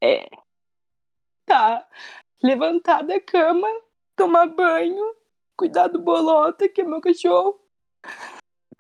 [0.02, 0.28] É.
[1.46, 1.86] Tá.
[2.42, 3.68] Levantar da cama,
[4.16, 5.14] tomar banho,
[5.56, 7.58] cuidar do bolota, que é meu cachorro,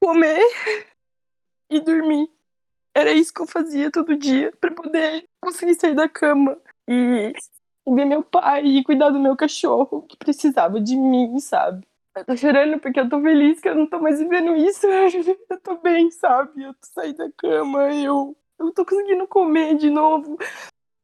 [0.00, 0.44] comer
[1.70, 2.30] e dormir.
[2.94, 7.32] Era isso que eu fazia todo dia para poder conseguir sair da cama e
[7.94, 11.86] ver meu pai e cuidar do meu cachorro que precisava de mim, sabe?
[12.16, 14.86] Eu tô chorando porque eu tô feliz que eu não tô mais vivendo isso.
[15.48, 16.62] Eu tô bem, sabe?
[16.62, 20.36] Eu tô saí da cama, eu, eu tô conseguindo comer de novo.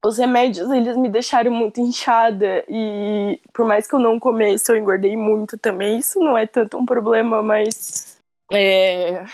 [0.05, 4.77] Os remédios, eles me deixaram muito inchada e por mais que eu não comesse, eu
[4.77, 5.99] engordei muito também.
[5.99, 8.19] Isso não é tanto um problema, mas
[8.53, 9.25] é,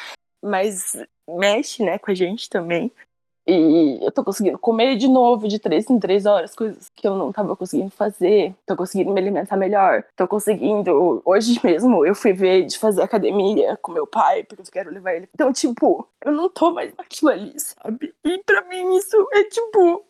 [0.43, 0.97] mas
[1.29, 2.93] mexe, né, com a gente também.
[3.51, 7.17] E eu tô conseguindo comer de novo de três em três horas, coisas que eu
[7.17, 8.55] não tava conseguindo fazer.
[8.65, 10.05] Tô conseguindo me alimentar melhor.
[10.15, 11.21] Tô conseguindo.
[11.25, 15.15] Hoje mesmo eu fui ver de fazer academia com meu pai, porque eu quero levar
[15.15, 15.29] ele.
[15.35, 18.15] Então, tipo, eu não tô mais naquilo ali, sabe?
[18.25, 20.05] E pra mim isso é tipo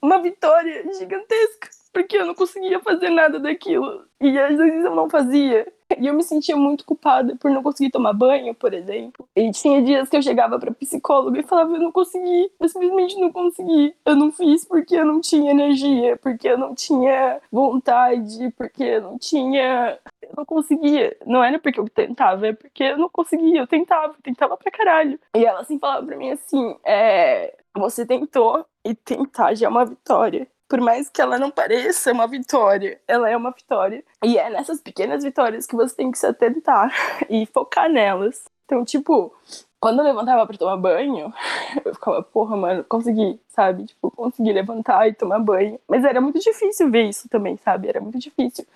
[0.00, 1.70] uma vitória gigantesca.
[1.92, 4.04] Porque eu não conseguia fazer nada daquilo.
[4.20, 5.66] E às vezes eu não fazia.
[5.98, 9.28] E eu me sentia muito culpada por não conseguir tomar banho, por exemplo.
[9.36, 13.18] E tinha dias que eu chegava pra psicóloga e falava: Eu não consegui, eu simplesmente
[13.20, 13.94] não consegui.
[14.04, 19.02] Eu não fiz porque eu não tinha energia, porque eu não tinha vontade, porque eu
[19.02, 19.98] não tinha.
[20.22, 21.16] Eu não conseguia.
[21.26, 23.60] Não era porque eu tentava, é porque eu não conseguia.
[23.60, 25.18] Eu tentava, tentava pra caralho.
[25.36, 27.56] E ela assim falava pra mim assim: É.
[27.76, 32.26] Você tentou e tentar já é uma vitória por mais que ela não pareça uma
[32.26, 34.02] vitória, ela é uma vitória.
[34.22, 36.92] E é nessas pequenas vitórias que você tem que se atentar
[37.28, 38.44] e focar nelas.
[38.64, 39.34] Então, tipo,
[39.84, 41.30] quando eu levantava pra tomar banho,
[41.84, 43.84] eu ficava, porra, mano, consegui, sabe?
[43.84, 45.78] Tipo, consegui levantar e tomar banho.
[45.86, 47.88] Mas era muito difícil ver isso também, sabe?
[47.88, 48.66] Era muito difícil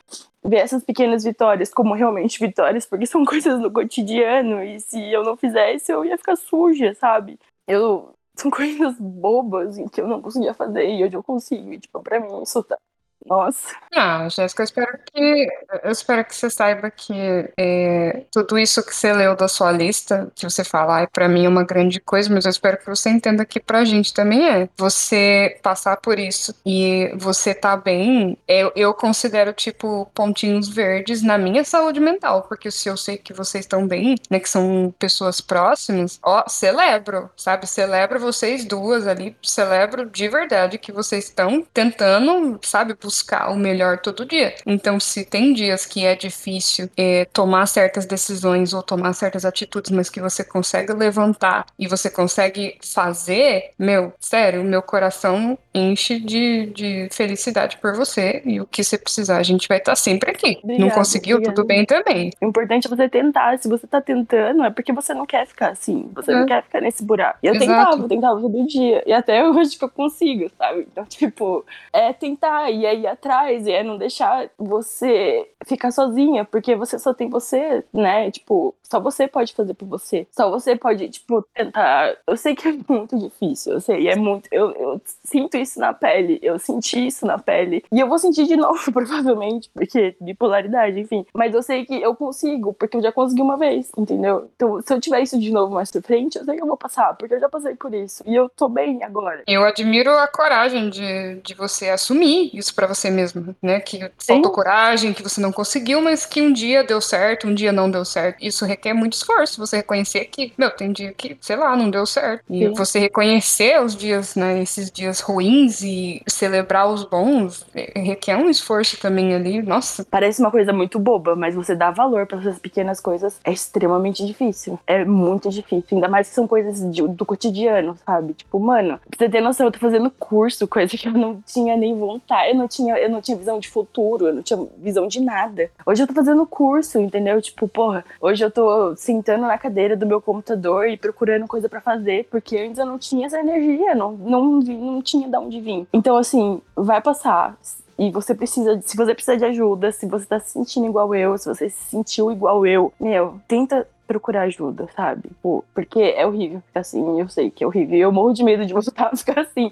[0.44, 5.24] ver essas pequenas vitórias como realmente vitórias, porque são coisas no cotidiano e se eu
[5.24, 7.38] não fizesse, eu ia ficar suja, sabe?
[7.66, 11.72] Eu são coisas bobas que eu não conseguia fazer e hoje eu consigo.
[11.72, 12.78] E, tipo, pra mim isso tá
[13.26, 13.74] nossa.
[13.94, 15.48] Ah, Jéssica, eu espero que
[15.82, 17.12] eu espero que você saiba que
[17.58, 21.44] é, tudo isso que você leu da sua lista, que você fala, é para mim
[21.44, 24.68] é uma grande coisa, mas eu espero que você entenda que pra gente também é.
[24.78, 31.36] Você passar por isso e você tá bem, eu, eu considero tipo pontinhos verdes na
[31.36, 35.40] minha saúde mental, porque se eu sei que vocês estão bem, né, que são pessoas
[35.40, 37.66] próximas, ó, celebro, sabe?
[37.66, 43.98] Celebro vocês duas ali, celebro de verdade que vocês estão tentando, sabe, buscar o melhor
[43.98, 44.54] todo dia.
[44.66, 49.90] Então, se tem dias que é difícil é, tomar certas decisões ou tomar certas atitudes,
[49.90, 56.66] mas que você consegue levantar e você consegue fazer, meu, sério, meu coração enche de,
[56.66, 60.58] de felicidade por você e o que você precisar, a gente vai estar sempre aqui.
[60.62, 61.56] Obrigada, não conseguiu, obrigada.
[61.56, 62.30] tudo bem também.
[62.42, 63.58] O importante é você tentar.
[63.58, 66.10] Se você tá tentando, é porque você não quer ficar assim.
[66.14, 66.34] Você é.
[66.34, 67.38] não quer ficar nesse buraco.
[67.42, 67.70] E eu Exato.
[67.70, 69.02] tentava, eu tentava todo dia.
[69.06, 70.86] E até hoje que eu consigo, sabe?
[70.92, 76.44] Então, tipo, é tentar e aí ir atrás e é não deixar você ficar sozinha,
[76.44, 78.30] porque você só tem você, né?
[78.30, 80.26] Tipo, só você pode fazer por você.
[80.30, 82.16] Só você pode, tipo, tentar.
[82.26, 84.48] Eu sei que é muito difícil, eu sei, é muito.
[84.50, 87.84] Eu, eu sinto isso na pele, eu senti isso na pele.
[87.92, 91.26] E eu vou sentir de novo, provavelmente, porque bipolaridade, enfim.
[91.34, 94.50] Mas eu sei que eu consigo, porque eu já consegui uma vez, entendeu?
[94.56, 96.76] Então, se eu tiver isso de novo mais pra frente, eu sei que eu vou
[96.76, 98.22] passar, porque eu já passei por isso.
[98.26, 99.42] E eu tô bem agora.
[99.46, 103.80] Eu admiro a coragem de, de você assumir isso para você mesmo, né?
[103.80, 104.54] Que faltou Sim.
[104.54, 108.04] coragem, que você não conseguiu, mas que um dia deu certo, um dia não deu
[108.04, 108.38] certo.
[108.40, 112.06] Isso requer muito esforço, você reconhecer que, meu, tem dia que, sei lá, não deu
[112.06, 112.44] certo.
[112.48, 112.74] E Sim.
[112.74, 118.48] você reconhecer os dias, né, esses dias ruins e celebrar os bons, é, requer um
[118.48, 120.06] esforço também ali, nossa.
[120.08, 124.24] Parece uma coisa muito boba, mas você dá valor para essas pequenas coisas é extremamente
[124.24, 124.78] difícil.
[124.86, 128.34] É muito difícil, ainda mais que são coisas de, do cotidiano, sabe?
[128.34, 131.76] Tipo, mano, pra você ter noção, eu tô fazendo curso, coisa que eu não tinha
[131.76, 135.08] nem vontade, eu não tinha, eu não tinha visão de futuro, eu não tinha visão
[135.08, 135.70] de nada.
[135.84, 137.40] Hoje eu tô fazendo curso, entendeu?
[137.40, 141.80] Tipo, porra, hoje eu tô sentando na cadeira do meu computador e procurando coisa para
[141.80, 145.86] fazer, porque antes eu não tinha essa energia, não, não, não tinha de onde vir.
[145.92, 147.56] Então, assim, vai passar
[147.98, 151.36] e você precisa, se você precisa de ajuda, se você tá se sentindo igual eu,
[151.36, 155.30] se você se sentiu igual eu, meu, tenta procurar ajuda, sabe?
[155.42, 157.98] Pô, porque é horrível ficar assim, eu sei que é horrível.
[157.98, 159.70] Eu morro de medo de voltar a ficar assim.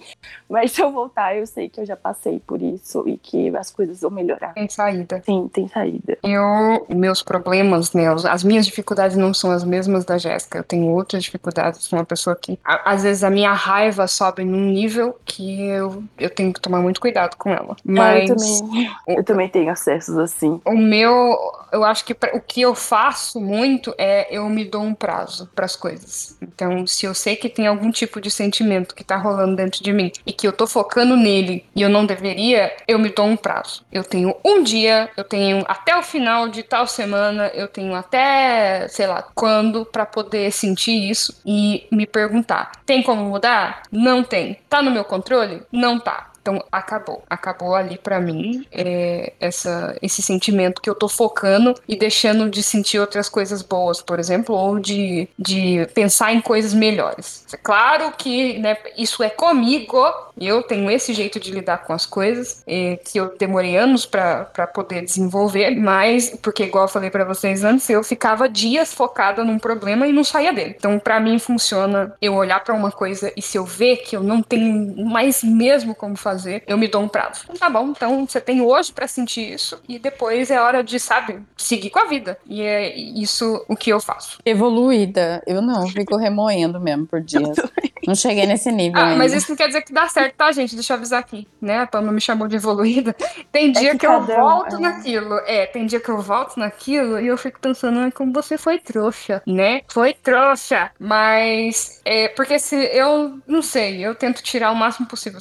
[0.48, 3.70] Mas se eu voltar, eu sei que eu já passei por isso e que as
[3.70, 4.52] coisas vão melhorar.
[4.52, 5.22] Tem saída.
[5.24, 6.18] Sim, tem saída.
[6.22, 8.06] Eu, meus problemas, né?
[8.28, 10.58] As minhas dificuldades não são as mesmas da Jéssica.
[10.58, 11.82] Eu tenho outras dificuldades.
[11.84, 16.28] Sou uma pessoa que, às vezes, a minha raiva sobe num nível que eu, eu
[16.28, 17.74] tenho que tomar muito cuidado com ela.
[17.82, 18.28] Mas.
[18.28, 20.60] É, eu, também, eu também tenho acessos assim.
[20.64, 21.36] O meu,
[21.72, 25.64] eu acho que o que eu faço muito é eu me dou um prazo para
[25.64, 26.36] as coisas.
[26.40, 29.92] Então, se eu sei que tem algum tipo de sentimento que tá rolando dentro de
[29.92, 33.36] mim e que eu tô focando nele e eu não deveria, eu me dou um
[33.36, 33.84] prazo.
[33.92, 38.88] Eu tenho um dia, eu tenho até o final de tal semana, eu tenho até,
[38.88, 43.82] sei lá, quando para poder sentir isso e me perguntar: tem como mudar?
[43.90, 44.58] Não tem.
[44.68, 45.62] Tá no meu controle?
[45.72, 46.30] Não tá.
[46.46, 51.96] Então acabou, acabou ali para mim é, essa, esse sentimento que eu tô focando e
[51.96, 57.44] deixando de sentir outras coisas boas, por exemplo, ou de, de pensar em coisas melhores.
[57.52, 60.00] É claro que né, isso é comigo,
[60.40, 64.68] eu tenho esse jeito de lidar com as coisas é, que eu demorei anos para
[64.72, 69.58] poder desenvolver, mas porque igual eu falei para vocês antes, eu ficava dias focada num
[69.58, 70.76] problema e não saía dele.
[70.78, 74.22] Então para mim funciona eu olhar para uma coisa e se eu ver que eu
[74.22, 77.46] não tenho mais mesmo como fazer fazer, eu me dou um prazo.
[77.58, 81.42] Tá bom, então você tem hoje para sentir isso e depois é hora de, sabe,
[81.56, 82.38] seguir com a vida.
[82.46, 84.38] E é isso o que eu faço.
[84.44, 85.42] Evoluída.
[85.46, 87.56] Eu não, fico remoendo mesmo por dias.
[88.06, 89.00] Não cheguei nesse nível.
[89.00, 89.18] Ah, ainda.
[89.18, 90.74] mas isso não quer dizer que dá certo, tá, gente?
[90.74, 91.80] Deixa eu avisar aqui, né?
[91.80, 93.14] A Pama me chamou de evoluída.
[93.50, 94.78] Tem dia é que, que eu volto é.
[94.78, 95.34] naquilo.
[95.46, 98.78] É, tem dia que eu volto naquilo e eu fico pensando, ah, como você foi
[98.78, 99.82] trouxa, né?
[99.88, 100.90] Foi trouxa.
[101.00, 105.40] Mas, é, porque se eu, não sei, eu tento tirar o máximo possível.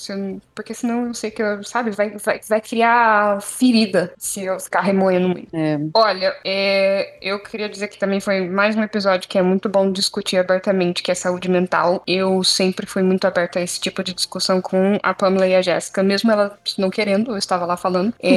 [0.56, 4.60] Porque se senão eu sei que, eu, sabe, vai, vai, vai criar ferida se eu
[4.60, 5.48] ficar remoendo muito.
[5.54, 5.80] É.
[5.94, 9.92] Olha, é, eu queria dizer que também foi mais um episódio que é muito bom
[9.92, 12.04] discutir abertamente, que é saúde mental.
[12.06, 15.62] Eu sempre fui muito aberta a esse tipo de discussão com a Pamela e a
[15.62, 18.14] Jéssica, mesmo ela não querendo, eu estava lá falando.
[18.22, 18.34] É,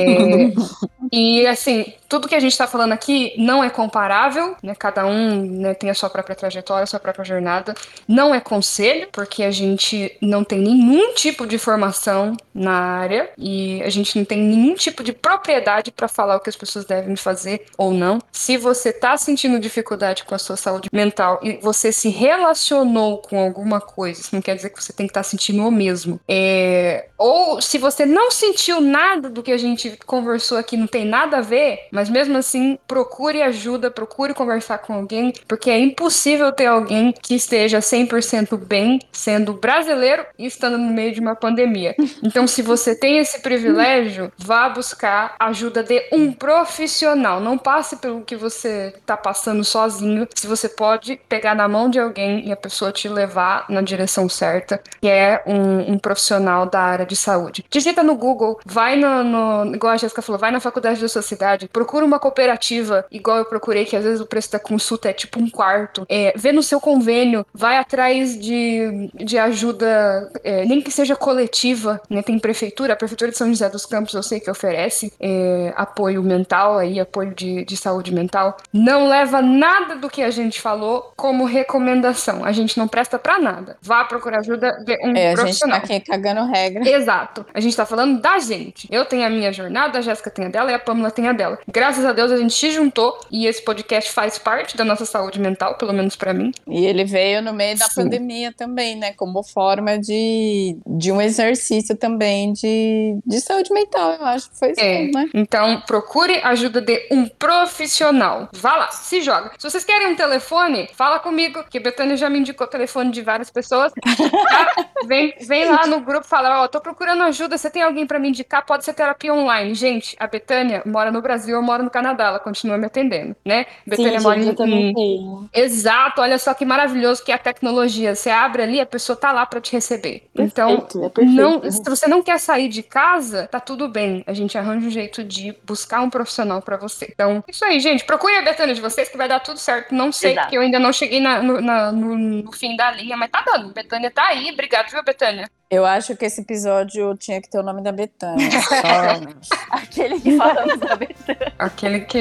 [1.12, 4.74] e assim, tudo que a gente está falando aqui não é comparável, né?
[4.74, 7.74] Cada um né, tem a sua própria trajetória, a sua própria jornada.
[8.07, 13.82] Não é conselho, porque a gente não tem nenhum tipo de formação na área e
[13.82, 17.16] a gente não tem nenhum tipo de propriedade para falar o que as pessoas devem
[17.16, 18.18] fazer ou não.
[18.32, 23.38] Se você está sentindo dificuldade com a sua saúde mental e você se relacionou com
[23.38, 26.20] alguma coisa, isso não quer dizer que você tem que estar tá sentindo o mesmo.
[26.28, 27.06] É...
[27.16, 31.38] Ou se você não sentiu nada do que a gente conversou aqui, não tem nada
[31.38, 36.66] a ver, mas mesmo assim, procure ajuda, procure conversar com alguém, porque é impossível ter
[36.66, 41.94] alguém que esteja 100% bem sendo brasileiro e estando no meio de uma pandemia.
[42.22, 47.40] Então, se você tem esse privilégio, vá buscar ajuda de um profissional.
[47.40, 50.26] Não passe pelo que você está passando sozinho.
[50.34, 54.28] Se você pode pegar na mão de alguém e a pessoa te levar na, direção
[54.28, 57.64] certa, que é um, um profissional da área de saúde.
[57.70, 61.22] Digita no Google, vai no, no, igual a Jéssica falou, vai na faculdade da sua
[61.22, 65.12] cidade, procura uma cooperativa, igual eu procurei, que às vezes o preço da consulta é
[65.12, 66.04] tipo um quarto.
[66.08, 72.00] É, vê no seu convênio, vai atrás de, de ajuda, é, nem que seja coletiva,
[72.09, 72.22] né?
[72.22, 76.22] Tem prefeitura, a prefeitura de São José dos Campos eu sei que oferece é, apoio
[76.22, 78.56] mental aí, apoio de, de saúde mental.
[78.72, 82.44] Não leva nada do que a gente falou como recomendação.
[82.44, 83.76] A gente não presta para nada.
[83.82, 85.78] Vá procurar ajuda de um é, profissional.
[85.78, 86.88] A gente tá aqui cagando regra.
[86.88, 87.46] Exato.
[87.52, 88.88] A gente tá falando da gente.
[88.90, 91.32] Eu tenho a minha jornada, a Jéssica tem a dela e a Pamela tem a
[91.32, 91.59] dela.
[91.68, 95.40] Graças a Deus a gente se juntou e esse podcast faz parte da nossa saúde
[95.40, 96.52] mental, pelo menos para mim.
[96.66, 98.02] E ele veio no meio da Sim.
[98.02, 99.12] pandemia também, né?
[99.12, 104.70] Como forma de, de um exercício também de, de saúde mental, eu acho que foi
[104.72, 105.09] isso, é.
[105.09, 105.28] né?
[105.34, 108.49] Então, procure ajuda de um profissional.
[108.53, 109.53] Vá lá, se joga.
[109.59, 113.11] Se vocês querem um telefone, fala comigo, que a Betânia já me indicou o telefone
[113.11, 113.92] de várias pessoas.
[114.49, 114.88] Tá?
[115.07, 118.18] vem, vem lá no grupo fala, ó, oh, tô procurando ajuda, você tem alguém para
[118.18, 118.64] me indicar?
[118.64, 119.74] Pode ser terapia online.
[119.74, 123.66] Gente, a Betânia mora no Brasil, eu moro no Canadá, ela continua me atendendo, né?
[123.86, 124.55] Betânia mora em...
[124.55, 125.49] Tenho.
[125.53, 128.14] Exato, olha só que maravilhoso que é a tecnologia.
[128.14, 130.28] Você abre ali, a pessoa tá lá para te receber.
[130.34, 131.40] Perfeito, então, é perfeito.
[131.40, 134.22] não, se você não quer sair de casa, tá tudo bem.
[134.26, 137.09] A gente arranja um jeito de buscar um profissional para você.
[137.11, 138.05] Então, isso aí, gente.
[138.05, 139.95] Procure a Betânia de vocês que vai dar tudo certo.
[139.95, 140.47] Não sei, Exato.
[140.47, 143.43] porque eu ainda não cheguei na, no, na, no, no, fim da linha, mas tá
[143.43, 143.72] dando.
[143.72, 144.51] Betânia tá aí.
[144.51, 145.49] Obrigado, viu, Betânia?
[145.70, 148.48] Eu acho que esse episódio tinha que ter o nome da Betânia.
[149.70, 151.52] aquele que falamos da Betânia.
[151.58, 152.18] Aquele que,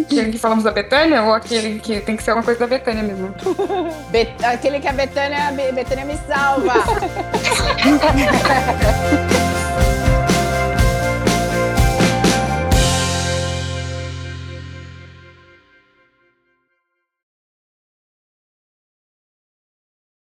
[0.00, 3.02] aquele que falamos da Betânia ou aquele que tem que ser alguma coisa da Betânia
[3.02, 3.34] mesmo?
[4.12, 4.32] Bet...
[4.44, 6.74] Aquele que a Betânia, Betânia me salva.